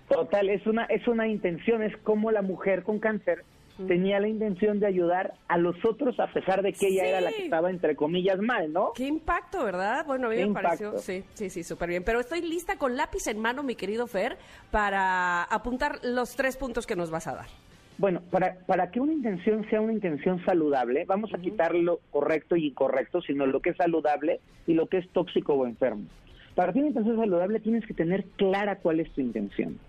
Total, 0.10 0.50
es 0.50 0.66
una, 0.66 0.86
es 0.86 1.08
una 1.08 1.28
intención, 1.28 1.84
es 1.84 1.96
como 1.98 2.32
la 2.32 2.42
mujer 2.42 2.84
con 2.84 3.00
cáncer 3.00 3.44
tenía 3.88 4.20
la 4.20 4.28
intención 4.28 4.80
de 4.80 4.88
ayudar 4.88 5.34
a 5.48 5.58
los 5.58 5.76
otros 5.86 6.20
a 6.20 6.28
pesar 6.28 6.62
de 6.62 6.74
que 6.74 6.88
ella 6.88 7.04
Sí. 7.04 7.10
era 7.10 7.22
la 7.22 7.32
que 7.32 7.44
estaba 7.44 7.70
entre 7.70 7.96
comillas 7.96 8.40
mal, 8.40 8.72
¿no? 8.72 8.94
Qué 8.96 9.06
impacto, 9.06 9.64
¿verdad? 9.64 10.06
Bueno, 10.06 10.28
a 10.28 10.30
mí 10.30 10.38
Qué 10.38 10.46
me 10.46 10.54
pareció, 10.54 10.98
sí, 10.98 11.24
sí, 11.34 11.50
sí, 11.50 11.64
súper 11.64 11.90
bien. 11.90 12.04
Pero 12.04 12.20
estoy 12.20 12.42
lista 12.42 12.78
con 12.78 12.96
lápiz 12.96 13.28
en 13.28 13.40
mano, 13.40 13.64
mi 13.64 13.76
querido 13.76 14.08
Fer, 14.08 14.38
para 14.72 15.44
apuntar 15.44 16.00
los 16.04 16.36
tres 16.36 16.58
puntos 16.58 16.86
que 16.88 16.96
nos 16.96 17.12
vas 17.12 17.28
a 17.28 17.36
dar. 17.36 17.48
Bueno, 17.98 18.22
para, 18.30 18.56
para 18.66 18.92
que 18.92 19.00
una 19.00 19.14
intención 19.14 19.66
sea 19.70 19.80
una 19.80 19.94
intención 19.94 20.44
saludable, 20.44 21.06
vamos 21.06 21.34
a 21.34 21.38
quitar 21.38 21.74
lo 21.76 22.00
correcto 22.12 22.56
y 22.58 22.68
incorrecto, 22.68 23.22
sino 23.22 23.46
lo 23.46 23.62
que 23.62 23.70
es 23.70 23.78
saludable 23.78 24.42
y 24.68 24.74
lo 24.74 24.88
que 24.88 24.98
es 24.98 25.10
tóxico 25.10 25.54
o 25.54 25.66
enfermo. 25.66 26.04
Para 26.56 26.74
que 26.74 26.80
una 26.80 26.90
intención 26.90 27.18
saludable 27.18 27.60
tienes 27.62 27.86
que 27.86 27.94
tener 27.94 28.26
clara 28.38 28.78
cuál 28.78 29.00
es 29.00 29.10
tu 29.12 29.22
intención. 29.22 29.80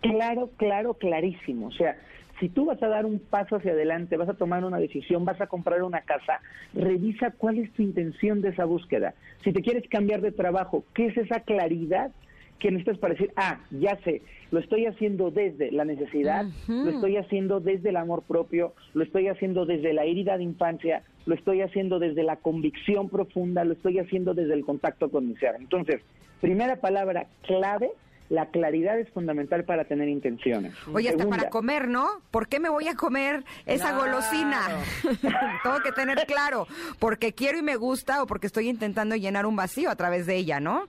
Claro, 0.00 0.50
claro, 0.56 0.94
clarísimo. 0.94 1.68
O 1.68 1.72
sea, 1.72 1.96
si 2.40 2.48
tú 2.48 2.66
vas 2.66 2.82
a 2.82 2.88
dar 2.88 3.06
un 3.06 3.18
paso 3.18 3.56
hacia 3.56 3.72
adelante, 3.72 4.16
vas 4.16 4.28
a 4.28 4.34
tomar 4.34 4.64
una 4.64 4.78
decisión, 4.78 5.24
vas 5.24 5.40
a 5.40 5.46
comprar 5.46 5.82
una 5.82 6.02
casa, 6.02 6.40
revisa 6.74 7.30
cuál 7.30 7.58
es 7.58 7.72
tu 7.72 7.82
intención 7.82 8.42
de 8.42 8.50
esa 8.50 8.64
búsqueda. 8.64 9.14
Si 9.42 9.52
te 9.52 9.62
quieres 9.62 9.88
cambiar 9.88 10.20
de 10.20 10.32
trabajo, 10.32 10.84
¿qué 10.94 11.06
es 11.06 11.16
esa 11.16 11.40
claridad 11.40 12.10
que 12.58 12.70
necesitas 12.70 12.98
para 12.98 13.14
decir, 13.14 13.32
ah, 13.36 13.60
ya 13.70 13.98
sé, 14.02 14.22
lo 14.50 14.60
estoy 14.60 14.86
haciendo 14.86 15.30
desde 15.30 15.70
la 15.72 15.84
necesidad, 15.84 16.46
lo 16.68 16.90
estoy 16.90 17.16
haciendo 17.16 17.60
desde 17.60 17.90
el 17.90 17.96
amor 17.96 18.22
propio, 18.22 18.72
lo 18.94 19.04
estoy 19.04 19.28
haciendo 19.28 19.66
desde 19.66 19.92
la 19.92 20.04
herida 20.04 20.38
de 20.38 20.44
infancia, 20.44 21.02
lo 21.26 21.34
estoy 21.34 21.60
haciendo 21.60 21.98
desde 21.98 22.22
la 22.22 22.36
convicción 22.36 23.08
profunda, 23.08 23.64
lo 23.64 23.74
estoy 23.74 23.98
haciendo 23.98 24.32
desde 24.32 24.54
el 24.54 24.64
contacto 24.64 25.10
con 25.10 25.28
mi 25.28 25.36
ser. 25.36 25.56
Entonces, 25.58 26.00
primera 26.40 26.76
palabra 26.76 27.26
clave, 27.42 27.90
la 28.28 28.46
claridad 28.46 28.98
es 28.98 29.08
fundamental 29.10 29.64
para 29.64 29.84
tener 29.84 30.08
intenciones. 30.08 30.74
Oye, 30.92 31.08
hasta 31.08 31.20
Segunda, 31.20 31.36
para 31.38 31.50
comer, 31.50 31.88
¿no? 31.88 32.06
¿Por 32.30 32.48
qué 32.48 32.58
me 32.60 32.68
voy 32.68 32.88
a 32.88 32.94
comer 32.94 33.44
esa 33.66 33.90
Claro. 33.90 34.00
golosina? 34.04 34.60
Tengo 35.62 35.80
que 35.82 35.92
tener 35.92 36.18
claro, 36.26 36.66
porque 36.98 37.32
quiero 37.32 37.58
y 37.58 37.62
me 37.62 37.76
gusta 37.76 38.22
o 38.22 38.26
porque 38.26 38.46
estoy 38.48 38.68
intentando 38.68 39.14
llenar 39.16 39.46
un 39.46 39.56
vacío 39.56 39.90
a 39.90 39.96
través 39.96 40.26
de 40.26 40.36
ella, 40.36 40.58
¿no? 40.60 40.84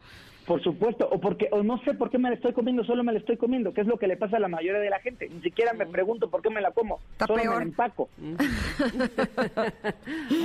Por 0.46 0.63
supuesto, 0.63 1.08
o 1.12 1.20
porque 1.20 1.50
o 1.51 1.62
no 1.62 1.77
sé 1.84 1.94
por 1.94 2.10
qué 2.10 2.17
me 2.17 2.29
la 2.29 2.36
estoy 2.36 2.53
comiendo, 2.53 2.82
solo 2.86 3.03
me 3.03 3.12
la 3.12 3.20
estoy 3.20 3.36
comiendo, 3.36 3.74
que 3.74 3.82
es 3.82 3.88
lo 3.88 3.98
que 3.98 4.08
le 4.08 4.15
pasa 4.15 4.38
a 4.38 4.39
la 4.39 4.48
mayoría 4.48 4.79
de 4.79 4.89
la 4.89 5.00
gente. 5.01 5.27
Ni 5.27 5.41
siquiera 5.41 5.74
me 5.74 5.86
pregunto 5.86 6.29
por 6.29 6.41
qué 6.41 6.50
me 6.50 6.62
la 6.62 6.72
como, 6.72 7.00
Está 7.12 7.27
solo 7.27 7.41
peor. 7.41 7.53
me 7.56 7.60
la 7.60 7.63
empaco. 7.65 8.10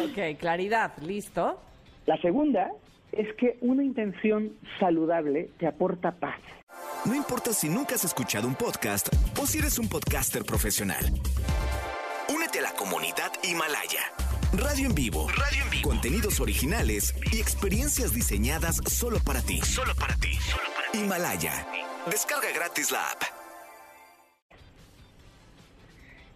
ok, 0.05 0.39
claridad, 0.39 0.93
¿listo? 1.03 1.59
La 2.07 2.17
segunda 2.21 2.73
es 3.13 3.33
que 3.37 3.59
una 3.61 3.85
intención 3.85 4.53
saludable 4.81 5.51
te 5.59 5.67
aporta 5.69 6.11
paz. 6.13 6.41
No 7.05 7.15
importa 7.15 7.53
si 7.53 7.69
nunca 7.69 7.95
has 7.95 8.05
escuchado 8.05 8.47
un 8.47 8.55
podcast 8.55 9.09
o 9.41 9.47
si 9.47 9.59
eres 9.59 9.79
un 9.79 9.89
podcaster 9.89 10.45
profesional. 10.45 11.05
Únete 12.33 12.61
a 12.61 12.63
la 12.63 12.73
comunidad 12.73 13.33
Himalaya. 13.43 14.13
Radio 14.53 14.87
en 14.87 14.95
vivo. 14.95 15.29
Radio 15.29 15.65
en 15.65 15.71
vivo. 15.71 15.89
Contenidos 15.89 16.41
originales 16.41 17.15
y 17.33 17.41
experiencias 17.41 18.15
diseñadas 18.15 18.77
solo 18.87 19.19
para 19.25 19.41
ti. 19.41 19.61
Solo 19.63 19.95
para 19.95 20.15
ti. 20.17 20.39
Himalaya. 20.95 21.67
Descarga 22.11 22.49
gratis 22.55 22.93
la 22.93 23.11
app. 23.11 23.23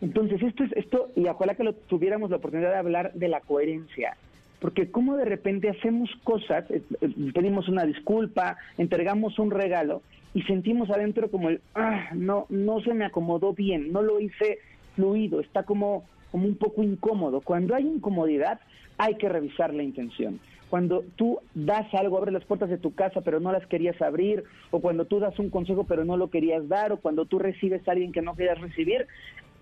Entonces, 0.00 0.42
esto 0.42 0.64
es 0.64 0.72
esto, 0.72 1.10
y 1.16 1.26
ojalá 1.26 1.54
que 1.54 1.64
lo 1.64 1.74
tuviéramos 1.74 2.30
la 2.30 2.36
oportunidad 2.36 2.70
de 2.70 2.76
hablar 2.78 3.12
de 3.14 3.28
la 3.28 3.40
coherencia. 3.40 4.16
Porque 4.60 4.90
como 4.90 5.16
de 5.16 5.24
repente 5.24 5.68
hacemos 5.68 6.10
cosas, 6.24 6.70
eh, 6.70 6.82
eh, 7.00 7.08
pedimos 7.34 7.68
una 7.68 7.84
disculpa, 7.84 8.56
entregamos 8.78 9.38
un 9.38 9.50
regalo 9.50 10.02
y 10.36 10.42
sentimos 10.42 10.90
adentro 10.90 11.30
como 11.30 11.48
el, 11.48 11.60
ah, 11.74 12.10
no, 12.14 12.44
no 12.50 12.80
se 12.82 12.92
me 12.92 13.06
acomodó 13.06 13.54
bien, 13.54 13.90
no 13.90 14.02
lo 14.02 14.20
hice 14.20 14.58
fluido, 14.94 15.40
está 15.40 15.62
como, 15.62 16.04
como 16.30 16.46
un 16.46 16.56
poco 16.56 16.82
incómodo. 16.82 17.40
Cuando 17.40 17.74
hay 17.74 17.86
incomodidad, 17.86 18.60
hay 18.98 19.14
que 19.14 19.30
revisar 19.30 19.72
la 19.72 19.82
intención. 19.82 20.38
Cuando 20.68 21.04
tú 21.16 21.38
das 21.54 21.86
algo, 21.94 22.18
abres 22.18 22.34
las 22.34 22.44
puertas 22.44 22.68
de 22.68 22.76
tu 22.76 22.92
casa 22.94 23.22
pero 23.22 23.40
no 23.40 23.50
las 23.50 23.66
querías 23.66 24.00
abrir, 24.02 24.44
o 24.70 24.80
cuando 24.80 25.06
tú 25.06 25.20
das 25.20 25.38
un 25.38 25.48
consejo 25.48 25.84
pero 25.84 26.04
no 26.04 26.18
lo 26.18 26.28
querías 26.28 26.68
dar, 26.68 26.92
o 26.92 26.98
cuando 26.98 27.24
tú 27.24 27.38
recibes 27.38 27.86
a 27.88 27.92
alguien 27.92 28.12
que 28.12 28.20
no 28.20 28.36
querías 28.36 28.60
recibir, 28.60 29.06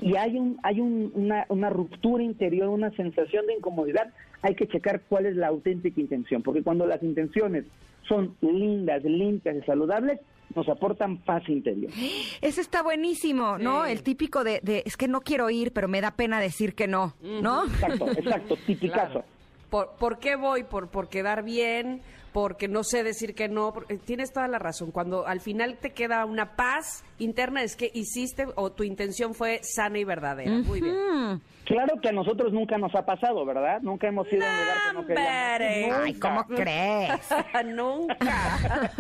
y 0.01 0.17
hay 0.17 0.37
un 0.37 0.57
hay 0.65 0.81
un- 0.81 1.13
una, 1.15 1.47
una 1.51 1.71
ruptura 1.71 2.25
interior, 2.25 2.69
una 2.69 2.91
sensación 2.97 3.47
de 3.47 3.55
incomodidad, 3.55 4.09
hay 4.43 4.57
que 4.57 4.67
checar 4.67 5.03
cuál 5.09 5.27
es 5.27 5.37
la 5.37 5.47
auténtica 5.49 6.01
intención, 6.01 6.43
porque 6.43 6.63
cuando 6.65 6.85
las 6.85 7.01
intenciones 7.05 7.65
son 8.09 8.35
lindas, 8.41 9.05
limpias 9.05 9.57
y 9.57 9.63
saludables, 9.67 10.19
nos 10.55 10.69
aportan 10.69 11.19
paz 11.19 11.49
interior. 11.49 11.91
Ese 12.41 12.61
está 12.61 12.83
buenísimo, 12.83 13.59
¿no? 13.59 13.85
Sí. 13.85 13.93
El 13.93 14.03
típico 14.03 14.45
de, 14.45 14.61
de, 14.63 14.83
es 14.87 14.97
que 14.97 15.09
no 15.09 15.21
quiero 15.21 15.51
ir, 15.51 15.73
pero 15.73 15.89
me 15.89 16.01
da 16.01 16.13
pena 16.13 16.41
decir 16.41 16.75
que 16.75 16.87
no, 16.87 17.15
¿no? 17.21 17.65
Exacto, 17.67 18.11
exacto, 18.11 18.57
tipicazo. 18.67 19.25
por, 19.71 19.91
¿por 19.99 20.19
qué 20.19 20.37
voy? 20.37 20.65
Por, 20.65 20.89
por 20.89 21.09
quedar 21.09 21.43
bien, 21.43 22.03
porque 22.35 22.67
no 22.67 22.83
sé 22.83 23.05
decir 23.05 23.33
que 23.37 23.49
no. 23.49 23.73
porque- 23.73 23.97
tienes 23.97 24.33
toda 24.33 24.49
la 24.49 24.59
razón. 24.59 24.91
Cuando 24.91 25.25
al 25.25 25.41
final 25.41 25.79
te 25.81 25.93
queda 25.93 26.25
una 26.25 26.57
paz 26.57 27.05
interna 27.21 27.63
es 27.63 27.77
que 27.77 27.93
hiciste 27.95 28.47
o 28.57 28.73
tu 28.73 28.83
intención 28.83 29.35
fue 29.35 29.61
sana 29.63 30.01
y 30.01 30.05
verdadera. 30.05 30.51
Muy 30.51 30.81
bien. 30.81 31.41
Claro 31.65 32.01
que 32.03 32.09
a 32.09 32.13
nosotros 32.13 32.53
nunca 32.53 32.77
nos 32.77 32.93
ha 32.97 33.07
pasado, 33.07 33.47
¿verdad? 33.47 33.81
Nunca 33.83 34.09
hemos 34.09 34.31
ido 34.33 34.45
a 34.45 34.51
un 34.51 34.57
lugar 34.57 34.77
que 34.89 34.93
no 34.95 35.07
queríamos. 35.07 36.01
Ay. 36.03 36.15
¿cómo 36.15 36.45
crees? 36.47 37.21
Nunca. 37.67 38.91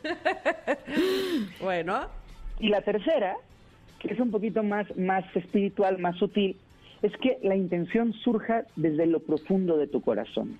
bueno, 1.60 2.06
Y 2.58 2.68
la 2.70 2.80
tercera, 2.80 3.36
que 3.98 4.14
es 4.14 4.18
un 4.18 4.30
poquito 4.30 4.62
más, 4.62 4.86
más 4.96 5.24
espiritual, 5.36 5.98
más 5.98 6.16
sutil, 6.16 6.56
es 7.02 7.12
que 7.18 7.38
la 7.42 7.54
intención 7.54 8.14
surja 8.14 8.62
desde 8.76 9.04
lo 9.06 9.20
profundo 9.20 9.76
de 9.76 9.88
tu 9.88 10.00
corazón. 10.00 10.58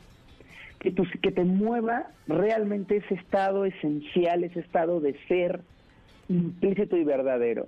Que, 0.79 0.91
tu- 0.91 1.07
que 1.23 1.31
te 1.33 1.45
mueva 1.45 2.09
realmente 2.29 2.97
ese 2.97 3.15
estado 3.15 3.65
esencial, 3.65 4.45
ese 4.45 4.61
estado 4.61 5.01
de 5.01 5.15
ser 5.29 5.61
implícito 6.29 6.97
y 6.97 7.05
verdadero. 7.05 7.67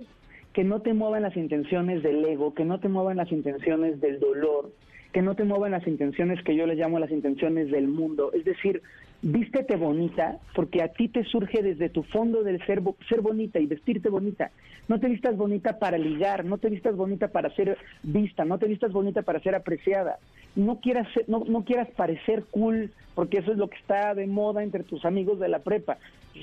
Que 0.53 0.63
no 0.63 0.81
te 0.81 0.93
muevan 0.93 1.23
las 1.23 1.35
intenciones 1.37 2.03
del 2.03 2.23
ego, 2.25 2.53
que 2.53 2.65
no 2.65 2.79
te 2.79 2.89
muevan 2.89 3.17
las 3.17 3.31
intenciones 3.31 3.99
del 4.01 4.19
dolor, 4.19 4.71
que 5.13 5.21
no 5.21 5.35
te 5.35 5.43
muevan 5.43 5.71
las 5.71 5.87
intenciones 5.87 6.43
que 6.43 6.55
yo 6.55 6.65
les 6.67 6.77
llamo 6.77 6.99
las 6.99 7.11
intenciones 7.11 7.71
del 7.71 7.87
mundo. 7.87 8.31
Es 8.33 8.45
decir, 8.45 8.81
vístete 9.21 9.75
bonita 9.75 10.37
porque 10.53 10.81
a 10.83 10.89
ti 10.89 11.07
te 11.07 11.23
surge 11.23 11.63
desde 11.63 11.89
tu 11.89 12.03
fondo 12.03 12.43
del 12.43 12.63
ser, 12.65 12.81
ser 13.09 13.21
bonita 13.21 13.59
y 13.59 13.65
vestirte 13.65 14.09
bonita. 14.09 14.51
No 14.87 14.99
te 14.99 15.07
vistas 15.07 15.35
bonita 15.35 15.79
para 15.79 15.97
ligar, 15.97 16.45
no 16.45 16.57
te 16.57 16.69
vistas 16.69 16.95
bonita 16.95 17.27
para 17.29 17.49
ser 17.55 17.77
vista, 18.03 18.45
no 18.45 18.57
te 18.57 18.67
vistas 18.67 18.91
bonita 18.91 19.23
para 19.23 19.39
ser 19.39 19.55
apreciada. 19.55 20.17
No 20.55 20.79
quieras, 20.79 21.07
ser- 21.13 21.27
no, 21.27 21.43
no 21.47 21.65
quieras 21.65 21.89
parecer 21.95 22.45
cool 22.51 22.91
porque 23.15 23.39
eso 23.39 23.51
es 23.51 23.57
lo 23.57 23.67
que 23.67 23.77
está 23.77 24.13
de 24.13 24.27
moda 24.27 24.63
entre 24.63 24.83
tus 24.83 25.03
amigos 25.03 25.39
de 25.39 25.49
la 25.49 25.59
prepa. 25.59 25.97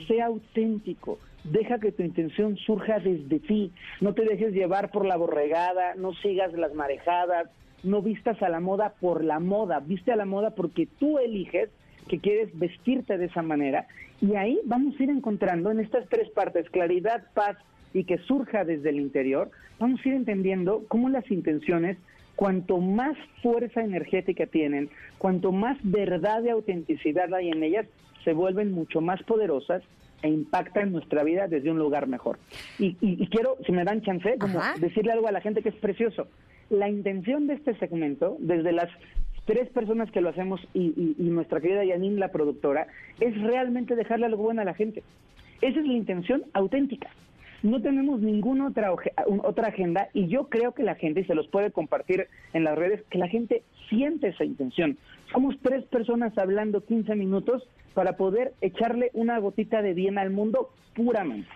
Sea 0.08 0.26
auténtico, 0.26 1.20
deja 1.44 1.78
que 1.78 1.92
tu 1.92 2.02
intención 2.02 2.56
surja 2.56 2.98
desde 2.98 3.38
ti, 3.38 3.70
no 4.00 4.12
te 4.14 4.24
dejes 4.24 4.52
llevar 4.52 4.90
por 4.90 5.06
la 5.06 5.16
borregada, 5.16 5.94
no 5.94 6.12
sigas 6.14 6.52
las 6.54 6.74
marejadas, 6.74 7.48
no 7.84 8.02
vistas 8.02 8.42
a 8.42 8.48
la 8.48 8.60
moda 8.60 8.94
por 9.00 9.22
la 9.22 9.38
moda, 9.38 9.78
viste 9.80 10.10
a 10.10 10.16
la 10.16 10.24
moda 10.24 10.50
porque 10.50 10.86
tú 10.98 11.18
eliges 11.18 11.70
que 12.08 12.18
quieres 12.18 12.56
vestirte 12.58 13.16
de 13.18 13.26
esa 13.26 13.42
manera 13.42 13.86
y 14.20 14.36
ahí 14.36 14.60
vamos 14.64 14.98
a 14.98 15.02
ir 15.02 15.10
encontrando 15.10 15.70
en 15.70 15.80
estas 15.80 16.08
tres 16.08 16.28
partes, 16.30 16.68
claridad, 16.70 17.24
paz 17.34 17.56
y 17.92 18.04
que 18.04 18.18
surja 18.18 18.64
desde 18.64 18.90
el 18.90 19.00
interior, 19.00 19.50
vamos 19.78 20.00
a 20.04 20.08
ir 20.08 20.14
entendiendo 20.14 20.84
cómo 20.88 21.08
las 21.08 21.30
intenciones, 21.30 21.96
cuanto 22.36 22.78
más 22.78 23.16
fuerza 23.42 23.82
energética 23.82 24.46
tienen, 24.46 24.90
cuanto 25.18 25.52
más 25.52 25.78
verdad 25.82 26.42
y 26.42 26.48
autenticidad 26.48 27.32
hay 27.32 27.50
en 27.50 27.62
ellas, 27.62 27.86
se 28.24 28.32
vuelven 28.32 28.72
mucho 28.72 29.00
más 29.00 29.22
poderosas 29.22 29.82
e 30.22 30.28
impactan 30.28 30.90
nuestra 30.90 31.22
vida 31.22 31.46
desde 31.48 31.70
un 31.70 31.78
lugar 31.78 32.06
mejor. 32.08 32.38
Y, 32.78 32.96
y- 33.00 33.22
y 33.22 33.26
quiero, 33.28 33.58
si 33.66 33.72
me 33.72 33.84
dan 33.84 34.00
chance, 34.00 34.36
como 34.38 34.58
decirle 34.80 35.12
algo 35.12 35.28
a 35.28 35.32
la 35.32 35.40
gente 35.42 35.62
que 35.62 35.68
es 35.68 35.74
precioso. 35.76 36.26
La 36.70 36.88
intención 36.88 37.46
de 37.46 37.54
este 37.54 37.76
segmento, 37.76 38.36
desde 38.40 38.72
las 38.72 38.88
tres 39.44 39.68
personas 39.70 40.10
que 40.10 40.20
lo 40.20 40.30
hacemos 40.30 40.60
y, 40.72 41.14
nuestra 41.18 41.60
querida 41.60 41.86
Janine, 41.86 42.18
la 42.18 42.32
productora, 42.32 42.86
es 43.20 43.40
realmente 43.42 43.96
dejarle 43.96 44.26
algo 44.26 44.42
bueno 44.42 44.62
a 44.62 44.64
la 44.64 44.74
gente. 44.74 45.02
Esa 45.60 45.80
es 45.80 45.86
la 45.86 45.92
intención 45.92 46.44
auténtica. 46.52 47.10
No 47.62 47.80
tenemos 47.80 48.20
ninguna 48.20 48.68
otra, 48.68 48.92
otra 48.92 49.68
agenda 49.68 50.08
y 50.12 50.26
yo 50.28 50.48
creo 50.48 50.72
que 50.72 50.82
la 50.82 50.96
gente, 50.96 51.20
y 51.20 51.24
se 51.24 51.34
los 51.34 51.48
puede 51.48 51.70
compartir 51.70 52.28
en 52.52 52.64
las 52.64 52.76
redes, 52.76 53.02
que 53.10 53.18
la 53.18 53.28
gente 53.28 53.62
siente 53.88 54.28
esa 54.28 54.44
intención. 54.44 54.98
Somos 55.32 55.56
tres 55.62 55.84
personas 55.86 56.36
hablando 56.36 56.84
15 56.84 57.14
minutos 57.14 57.66
para 57.94 58.16
poder 58.16 58.52
echarle 58.60 59.10
una 59.14 59.38
gotita 59.38 59.80
de 59.80 59.94
bien 59.94 60.18
al 60.18 60.30
mundo 60.30 60.70
puramente. 60.94 61.48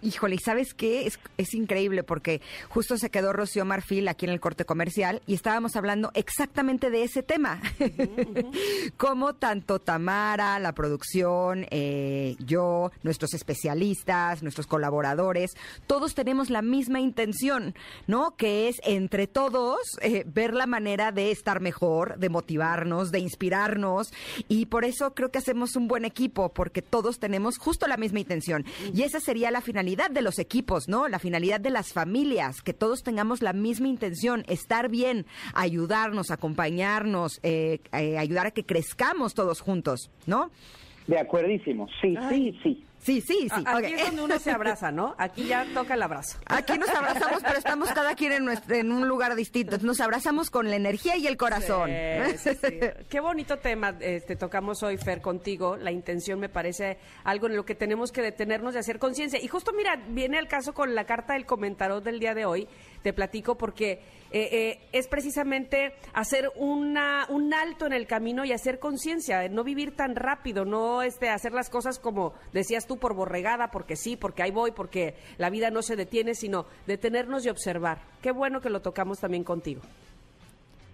Híjole, 0.00 0.36
¿y 0.36 0.38
sabes 0.38 0.74
qué? 0.74 1.08
Es, 1.08 1.18
es 1.38 1.54
increíble 1.54 2.04
porque 2.04 2.40
justo 2.68 2.96
se 2.96 3.10
quedó 3.10 3.32
Rocío 3.32 3.64
Marfil 3.64 4.06
aquí 4.06 4.26
en 4.26 4.30
el 4.30 4.38
corte 4.38 4.64
comercial 4.64 5.22
y 5.26 5.34
estábamos 5.34 5.74
hablando 5.74 6.12
exactamente 6.14 6.90
de 6.90 7.02
ese 7.02 7.24
tema. 7.24 7.60
Como 8.96 9.34
tanto 9.34 9.80
Tamara, 9.80 10.60
la 10.60 10.72
producción, 10.72 11.66
eh, 11.72 12.36
yo, 12.38 12.92
nuestros 13.02 13.34
especialistas, 13.34 14.44
nuestros 14.44 14.68
colaboradores, 14.68 15.56
todos 15.88 16.14
tenemos 16.14 16.48
la 16.48 16.62
misma 16.62 17.00
intención, 17.00 17.74
¿no? 18.06 18.36
Que 18.36 18.68
es 18.68 18.76
entre 18.84 19.26
todos 19.26 19.80
eh, 20.00 20.22
ver 20.28 20.54
la 20.54 20.68
manera 20.68 21.10
de 21.10 21.32
estar 21.32 21.60
mejor, 21.60 22.20
de 22.20 22.28
motivarnos, 22.28 23.10
de 23.10 23.18
inspirarnos 23.18 24.12
y 24.46 24.66
por 24.66 24.84
eso 24.84 25.12
creo 25.14 25.32
que 25.32 25.38
hacemos 25.38 25.74
un 25.74 25.88
buen 25.88 26.04
equipo 26.04 26.50
porque 26.50 26.82
todos 26.82 27.18
tenemos 27.18 27.58
justo 27.58 27.88
la 27.88 27.96
misma 27.96 28.20
intención 28.20 28.64
y 28.94 29.02
esa 29.02 29.18
sería 29.18 29.50
la 29.50 29.60
finalidad 29.60 29.87
de 29.96 30.22
los 30.22 30.38
equipos, 30.38 30.88
¿no? 30.88 31.08
La 31.08 31.18
finalidad 31.18 31.60
de 31.60 31.70
las 31.70 31.92
familias, 31.92 32.62
que 32.62 32.74
todos 32.74 33.02
tengamos 33.02 33.42
la 33.42 33.52
misma 33.52 33.88
intención, 33.88 34.44
estar 34.46 34.88
bien, 34.88 35.26
ayudarnos, 35.54 36.30
acompañarnos, 36.30 37.40
eh, 37.42 37.80
eh, 37.92 38.18
ayudar 38.18 38.46
a 38.46 38.50
que 38.50 38.64
crezcamos 38.64 39.34
todos 39.34 39.60
juntos, 39.60 40.10
¿no? 40.26 40.50
De 41.06 41.18
acuerdísimo, 41.18 41.88
sí, 42.00 42.14
sí, 42.28 42.58
sí. 42.62 42.84
Sí, 43.00 43.20
sí, 43.20 43.48
sí. 43.54 43.64
aquí 43.66 43.94
es 43.94 44.06
donde 44.06 44.22
uno 44.22 44.38
se 44.38 44.50
abraza, 44.50 44.90
¿no? 44.90 45.14
Aquí 45.18 45.46
ya 45.46 45.64
toca 45.72 45.94
el 45.94 46.02
abrazo. 46.02 46.38
Aquí 46.46 46.76
nos 46.78 46.88
abrazamos, 46.90 47.40
pero 47.42 47.56
estamos 47.56 47.90
cada 47.92 48.14
quien 48.14 48.32
en, 48.32 48.44
nuestro- 48.44 48.74
en 48.74 48.92
un 48.92 49.08
lugar 49.08 49.34
distinto. 49.34 49.78
Nos 49.80 50.00
abrazamos 50.00 50.50
con 50.50 50.68
la 50.68 50.76
energía 50.76 51.16
y 51.16 51.26
el 51.26 51.36
corazón. 51.36 51.90
Sí, 52.36 52.38
sí, 52.38 52.58
sí. 52.60 52.80
Qué 53.08 53.20
bonito 53.20 53.58
tema 53.58 53.94
este, 54.00 54.36
tocamos 54.36 54.82
hoy, 54.82 54.96
Fer, 54.98 55.20
contigo. 55.22 55.76
La 55.76 55.90
intención 55.92 56.38
me 56.40 56.48
parece 56.48 56.98
algo 57.24 57.46
en 57.46 57.56
lo 57.56 57.64
que 57.64 57.74
tenemos 57.74 58.12
que 58.12 58.20
detenernos 58.20 58.74
y 58.74 58.78
hacer 58.78 58.98
conciencia. 58.98 59.40
Y 59.40 59.48
justo, 59.48 59.72
mira, 59.72 59.96
viene 60.08 60.38
al 60.38 60.48
caso 60.48 60.74
con 60.74 60.94
la 60.94 61.04
carta 61.04 61.32
del 61.34 61.46
comentador 61.46 62.02
del 62.02 62.18
día 62.20 62.34
de 62.34 62.44
hoy. 62.44 62.68
Te 63.02 63.12
platico 63.12 63.56
porque 63.56 64.00
eh, 64.30 64.48
eh, 64.52 64.78
es 64.92 65.08
precisamente 65.08 65.92
hacer 66.12 66.50
una, 66.56 67.26
un 67.30 67.54
alto 67.54 67.86
en 67.86 67.92
el 67.92 68.06
camino 68.06 68.44
y 68.44 68.52
hacer 68.52 68.78
conciencia, 68.78 69.48
no 69.48 69.64
vivir 69.64 69.96
tan 69.96 70.16
rápido, 70.16 70.64
no 70.64 71.02
este, 71.02 71.30
hacer 71.30 71.52
las 71.52 71.70
cosas 71.70 71.98
como 71.98 72.34
decías 72.52 72.86
tú, 72.86 72.98
por 72.98 73.14
borregada, 73.14 73.70
porque 73.70 73.96
sí, 73.96 74.16
porque 74.16 74.42
ahí 74.42 74.50
voy, 74.50 74.72
porque 74.72 75.14
la 75.38 75.48
vida 75.48 75.70
no 75.70 75.82
se 75.82 75.96
detiene, 75.96 76.34
sino 76.34 76.66
detenernos 76.86 77.46
y 77.46 77.48
observar. 77.48 77.98
Qué 78.22 78.30
bueno 78.32 78.60
que 78.60 78.70
lo 78.70 78.80
tocamos 78.80 79.20
también 79.20 79.44
contigo. 79.44 79.80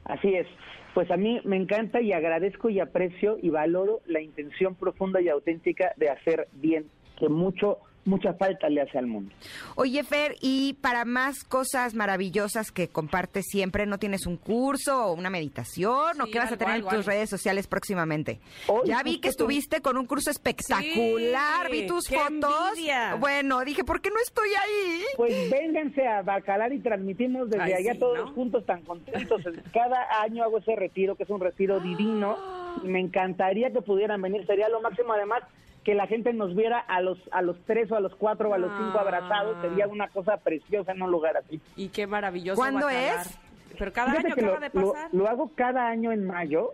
Así 0.05 0.35
es. 0.35 0.47
Pues 0.95 1.11
a 1.11 1.17
mí 1.17 1.41
me 1.45 1.57
encanta 1.57 2.01
y 2.01 2.13
agradezco 2.13 2.71
y 2.71 2.79
aprecio 2.79 3.37
y 3.43 3.49
valoro 3.51 4.01
la 4.07 4.21
intención 4.21 4.77
profunda 4.77 5.21
y 5.21 5.29
auténtica 5.29 5.93
de 5.97 6.09
hacer 6.09 6.47
bien, 6.53 6.87
que 7.19 7.29
mucho, 7.29 7.79
mucha 8.05 8.35
falta 8.35 8.69
le 8.69 8.83
hace 8.83 8.99
al 8.99 9.07
mundo. 9.07 9.33
Oye, 9.77 10.03
Fer, 10.05 10.37
y 10.41 10.75
para 10.75 11.05
más 11.05 11.43
cosas 11.45 11.95
maravillosas 11.95 12.71
que 12.71 12.89
compartes 12.89 13.47
siempre, 13.49 13.87
¿no 13.87 13.99
tienes 13.99 14.27
un 14.27 14.37
curso 14.37 15.07
o 15.07 15.13
una 15.15 15.31
meditación 15.31 16.21
o 16.21 16.25
Sí, 16.27 16.31
qué 16.31 16.39
vas 16.39 16.53
a 16.53 16.57
tener 16.57 16.75
algo, 16.75 16.89
en 16.91 16.97
tus 16.97 17.07
algo. 17.07 17.11
redes 17.17 17.31
sociales 17.31 17.67
próximamente? 17.67 18.41
Hoy 18.69 18.89
ya 18.89 19.03
vi 19.03 19.15
que 19.17 19.23
te- 19.23 19.29
estuviste 19.29 19.81
con 19.81 19.97
un 19.97 20.07
curso 20.07 20.31
espectacular, 20.31 21.67
Sí, 21.67 21.73
vi 21.73 21.87
tus 21.87 22.07
qué 22.07 22.17
fotos. 22.19 22.55
envidia. 22.71 23.15
Bueno, 23.17 23.65
dije, 23.65 23.85
¿por 23.85 24.01
qué 24.01 24.11
no 24.11 24.17
estoy 24.23 24.49
ahí? 24.51 25.03
Pues 25.17 25.51
vénganse 25.51 26.07
a 26.07 26.23
Bacalar 26.23 26.73
y 26.73 26.81
transmitimos 26.81 27.49
desde 27.51 27.63
Ay, 27.65 27.73
allá 27.75 27.93
sí, 27.95 27.99
todos 27.99 28.19
¿no? 28.19 28.33
juntos 28.35 28.65
tan 28.67 28.83
contentos. 28.83 29.43
Cada 29.73 30.23
año 30.23 30.43
hago 30.45 30.59
ese 30.59 30.77
retiro, 30.77 31.17
que 31.17 31.23
es 31.25 31.31
un 31.31 31.41
retiro 31.41 31.81
divino, 31.81 32.37
y 32.83 32.89
me 32.89 33.01
encantaría 33.01 33.71
que 33.73 33.81
pudieran 33.83 34.21
venir. 34.23 34.47
Sería 34.47 34.69
lo 34.69 34.81
máximo, 34.81 35.13
además, 35.13 35.43
que 35.85 35.95
la 35.95 36.07
gente 36.07 36.33
nos 36.33 36.55
viera 36.57 36.79
a 36.79 37.01
los 37.03 37.19
a 37.31 37.43
los 37.43 37.59
tres 37.67 37.91
o 37.93 37.97
a 37.97 38.01
los 38.01 38.15
cuatro 38.17 38.51
o 38.51 38.55
a 38.55 38.59
los 38.59 38.71
cinco 38.79 38.99
Ah. 38.99 39.03
abrazados. 39.03 39.61
Sería 39.61 39.87
una 39.87 40.09
cosa 40.09 40.39
preciosa 40.39 40.93
en 40.93 41.03
un 41.03 41.11
lugar 41.11 41.37
así. 41.37 41.61
Y 41.77 41.89
qué 41.89 42.07
maravilloso. 42.07 42.57
¿Cuándo 42.61 42.89
es? 42.89 43.39
Pero 43.79 43.93
cada 43.93 44.11
Fíjate 44.13 44.27
año 44.29 44.35
que 44.35 44.41
acaba 44.43 44.55
lo, 44.55 44.61
de 44.61 44.81
lo- 44.81 44.93
pasar. 44.93 45.11
lo 45.13 45.29
hago 45.29 45.51
cada 45.55 45.89
año 45.89 46.11
en 46.13 46.25
mayo. 46.27 46.71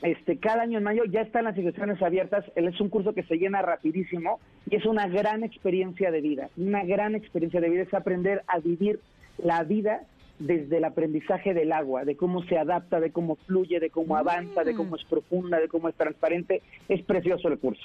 Este, 0.00 0.38
cada 0.38 0.62
año 0.62 0.78
en 0.78 0.84
mayo 0.84 1.02
ya 1.06 1.22
están 1.22 1.44
las 1.44 1.56
inscripciones 1.56 2.00
abiertas. 2.02 2.44
Él 2.54 2.68
es 2.68 2.80
un 2.80 2.88
curso 2.88 3.14
que 3.14 3.24
se 3.24 3.36
llena 3.36 3.62
rapidísimo 3.62 4.38
y 4.70 4.76
es 4.76 4.86
una 4.86 5.08
gran 5.08 5.42
experiencia 5.42 6.10
de 6.12 6.20
vida. 6.20 6.48
Una 6.56 6.84
gran 6.84 7.14
experiencia 7.16 7.60
de 7.60 7.68
vida 7.68 7.82
es 7.82 7.92
aprender 7.94 8.44
a 8.46 8.58
vivir 8.60 9.00
la 9.38 9.64
vida 9.64 10.02
desde 10.38 10.76
el 10.78 10.84
aprendizaje 10.84 11.54
del 11.54 11.72
agua, 11.72 12.04
de 12.04 12.16
cómo 12.16 12.42
se 12.44 12.56
adapta, 12.58 13.00
de 13.00 13.10
cómo 13.12 13.36
fluye, 13.46 13.80
de 13.80 13.90
cómo 13.90 14.16
avanza, 14.16 14.62
de 14.64 14.74
cómo 14.74 14.96
es 14.96 15.04
profunda, 15.04 15.58
de 15.58 15.68
cómo 15.68 15.88
es 15.88 15.94
transparente. 15.94 16.62
Es 16.88 17.02
precioso 17.04 17.48
el 17.48 17.58
curso. 17.58 17.82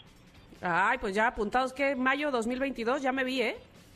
Ay, 0.61 0.97
pues 0.99 1.13
ya 1.15 1.27
apuntados 1.27 1.73
que 1.73 1.95
mayo 1.95 2.31
2022, 2.31 3.01
ya 3.01 3.11
me 3.11 3.23
vi, 3.23 3.41
¿eh? 3.41 3.55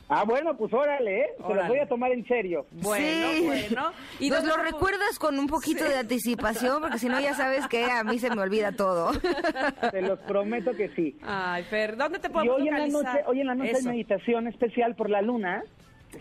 Ah, 0.10 0.24
bueno, 0.26 0.56
pues 0.56 0.72
órale, 0.74 1.20
¿eh? 1.20 1.26
Se 1.36 1.42
los 1.44 1.52
Órale. 1.52 1.68
voy 1.70 1.80
a 1.80 1.86
tomar 1.88 2.12
en 2.14 2.26
serio. 2.26 2.66
Bueno, 2.72 3.30
Sí. 3.34 3.44
bueno. 3.46 3.92
Y 4.22 4.30
nos 4.30 4.44
lo 4.46 4.56
te 4.56 4.62
recuerdas 4.64 5.20
con 5.20 5.38
un 5.38 5.48
poquito 5.48 5.84
de 5.84 5.98
anticipación, 5.98 6.82
porque 6.82 6.98
si 6.98 7.10
no 7.10 7.20
ya 7.20 7.34
sabes 7.34 7.68
que 7.68 7.84
a 7.84 8.06
mí 8.06 8.18
se 8.18 8.34
me 8.34 8.42
olvida 8.42 8.72
todo. 8.72 9.12
Se 9.92 10.02
los 10.02 10.18
prometo 10.20 10.72
que 10.74 10.88
sí. 10.96 11.18
Ay, 11.24 11.64
Fer, 11.66 11.98
¿dónde 11.98 12.20
te 12.20 12.28
Y 12.28 12.32
podemos 12.32 12.56
hoy 12.56 12.68
en 12.70 12.74
la 12.74 12.88
localizar? 12.88 13.14
noche, 13.16 13.26
hoy 13.28 13.42
en 13.42 13.48
la 13.48 13.56
noche 13.56 13.74
hay 13.76 13.84
meditación 13.84 14.48
especial 14.48 14.96
por 14.96 15.10
la 15.10 15.22
luna. 15.22 15.64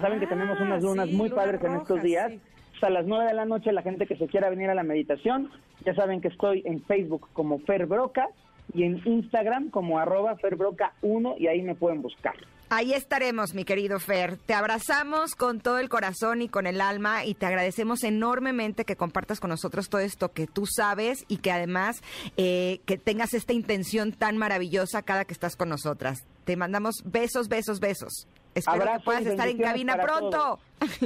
Saben 0.01 0.18
que 0.20 0.27
Ah, 0.27 0.31
tenemos 0.31 0.61
unas 0.61 0.83
lunas 0.83 1.09
sí, 1.09 1.14
muy 1.14 1.29
lunas 1.29 1.44
padres 1.44 1.64
en 1.64 1.77
estos 1.77 2.03
días. 2.03 2.31
sí. 2.31 2.35
martes 2.38 2.57
a 2.83 2.90
las 2.90 3.07
9 3.07 3.25
de 3.27 3.35
la 3.35 3.44
noche, 3.46 3.72
la 3.72 3.83
gente 3.83 4.07
que 4.07 4.16
se 4.16 4.27
quiera 4.27 4.51
venir 4.51 4.68
a 4.68 4.75
la 4.75 4.83
meditación, 4.83 5.51
ya 5.87 5.94
saben 5.94 6.20
que 6.20 6.29
estoy 6.29 6.62
en 6.66 6.83
Facebook 6.85 7.27
como 7.33 7.59
Fer 7.61 7.87
Broca 7.87 8.29
y 8.75 8.83
en 8.83 9.01
Instagram 9.07 9.70
como 9.70 9.99
arroba 9.99 10.37
ferbroca1 10.37 11.37
y 11.38 11.46
ahí 11.46 11.62
me 11.62 11.75
pueden 11.75 12.03
buscar. 12.03 12.35
Ahí 12.68 12.92
estaremos, 12.94 13.55
mi 13.55 13.64
querido 13.64 14.01
Fer. 14.01 14.37
Te 14.38 14.53
abrazamos 14.53 15.37
con 15.37 15.61
todo 15.61 15.79
el 15.79 15.88
corazón 15.88 16.42
y 16.42 16.49
con 16.49 16.66
el 16.66 16.81
alma 16.81 17.25
y 17.25 17.35
te 17.35 17.46
agradecemos 17.46 18.03
enormemente 18.03 18.85
que 18.85 18.96
compartas 18.96 19.38
con 19.38 19.51
nosotros 19.51 19.88
todo 19.88 20.01
esto 20.01 20.33
que 20.33 20.49
tú 20.49 20.66
sabes 20.66 21.25
y 21.29 21.37
que 21.37 21.53
además 21.53 22.03
eh, 22.37 22.81
que 22.85 22.99
tengas 22.99 23.35
esta 23.35 23.53
intención 23.53 24.11
tan 24.12 24.37
maravillosa 24.37 25.03
cada 25.03 25.25
que 25.25 25.33
estás 25.33 25.55
con 25.57 25.68
nosotras. 25.68 26.25
Te 26.44 26.57
mandamos 26.57 26.96
besos, 27.05 27.49
besos, 27.49 27.79
besos. 27.79 28.27
Espero 28.57 28.92
que 28.92 29.01
puedas 29.05 29.27
estar 29.27 29.49
en 29.49 29.59
cabina 29.59 29.97
pronto. 29.97 30.59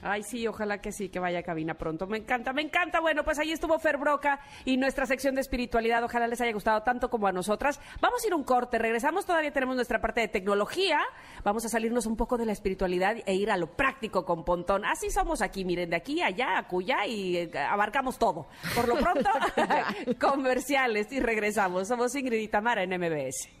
Ay, 0.00 0.22
sí, 0.22 0.46
ojalá 0.46 0.80
que 0.80 0.92
sí, 0.92 1.08
que 1.08 1.18
vaya 1.18 1.40
a 1.40 1.42
cabina 1.42 1.74
pronto. 1.74 2.06
Me 2.06 2.18
encanta, 2.18 2.52
me 2.52 2.62
encanta. 2.62 3.00
Bueno, 3.00 3.24
pues 3.24 3.38
ahí 3.40 3.50
estuvo 3.50 3.76
Fer 3.80 3.96
Broca 3.96 4.38
y 4.64 4.76
nuestra 4.76 5.06
sección 5.06 5.34
de 5.34 5.40
espiritualidad. 5.40 6.04
Ojalá 6.04 6.28
les 6.28 6.40
haya 6.40 6.52
gustado 6.52 6.82
tanto 6.82 7.10
como 7.10 7.26
a 7.26 7.32
nosotras. 7.32 7.80
Vamos 8.00 8.22
a 8.22 8.26
ir 8.28 8.34
un 8.34 8.44
corte, 8.44 8.78
regresamos, 8.78 9.26
todavía 9.26 9.52
tenemos 9.52 9.74
nuestra 9.74 10.00
parte 10.00 10.20
de 10.20 10.28
tecnología. 10.28 11.00
Vamos 11.42 11.64
a 11.64 11.68
salirnos 11.68 12.06
un 12.06 12.16
poco 12.16 12.38
de 12.38 12.46
la 12.46 12.52
espiritualidad 12.52 13.16
e 13.26 13.34
ir 13.34 13.50
a 13.50 13.56
lo 13.56 13.72
práctico 13.72 14.24
con 14.24 14.44
Pontón. 14.44 14.84
Así 14.84 15.10
somos 15.10 15.42
aquí, 15.42 15.64
miren, 15.64 15.90
de 15.90 15.96
aquí 15.96 16.22
a 16.22 16.26
allá, 16.26 16.58
a 16.58 16.68
cuya 16.68 17.04
y 17.04 17.36
eh, 17.36 17.50
abarcamos 17.58 18.18
todo. 18.18 18.46
Por 18.76 18.86
lo 18.86 18.94
pronto, 18.94 19.30
comerciales 20.20 21.10
y 21.10 21.18
regresamos. 21.18 21.88
Somos 21.88 22.14
Ingrid 22.14 22.38
y 22.38 22.48
Tamara 22.48 22.84
en 22.84 22.90
MBS. 22.90 23.57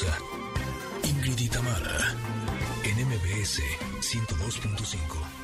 Pausa. 0.00 0.18
Ingrid 1.04 1.38
y 1.38 1.48
en 2.84 3.06
MBS 3.06 3.60
102.5. 4.00 5.39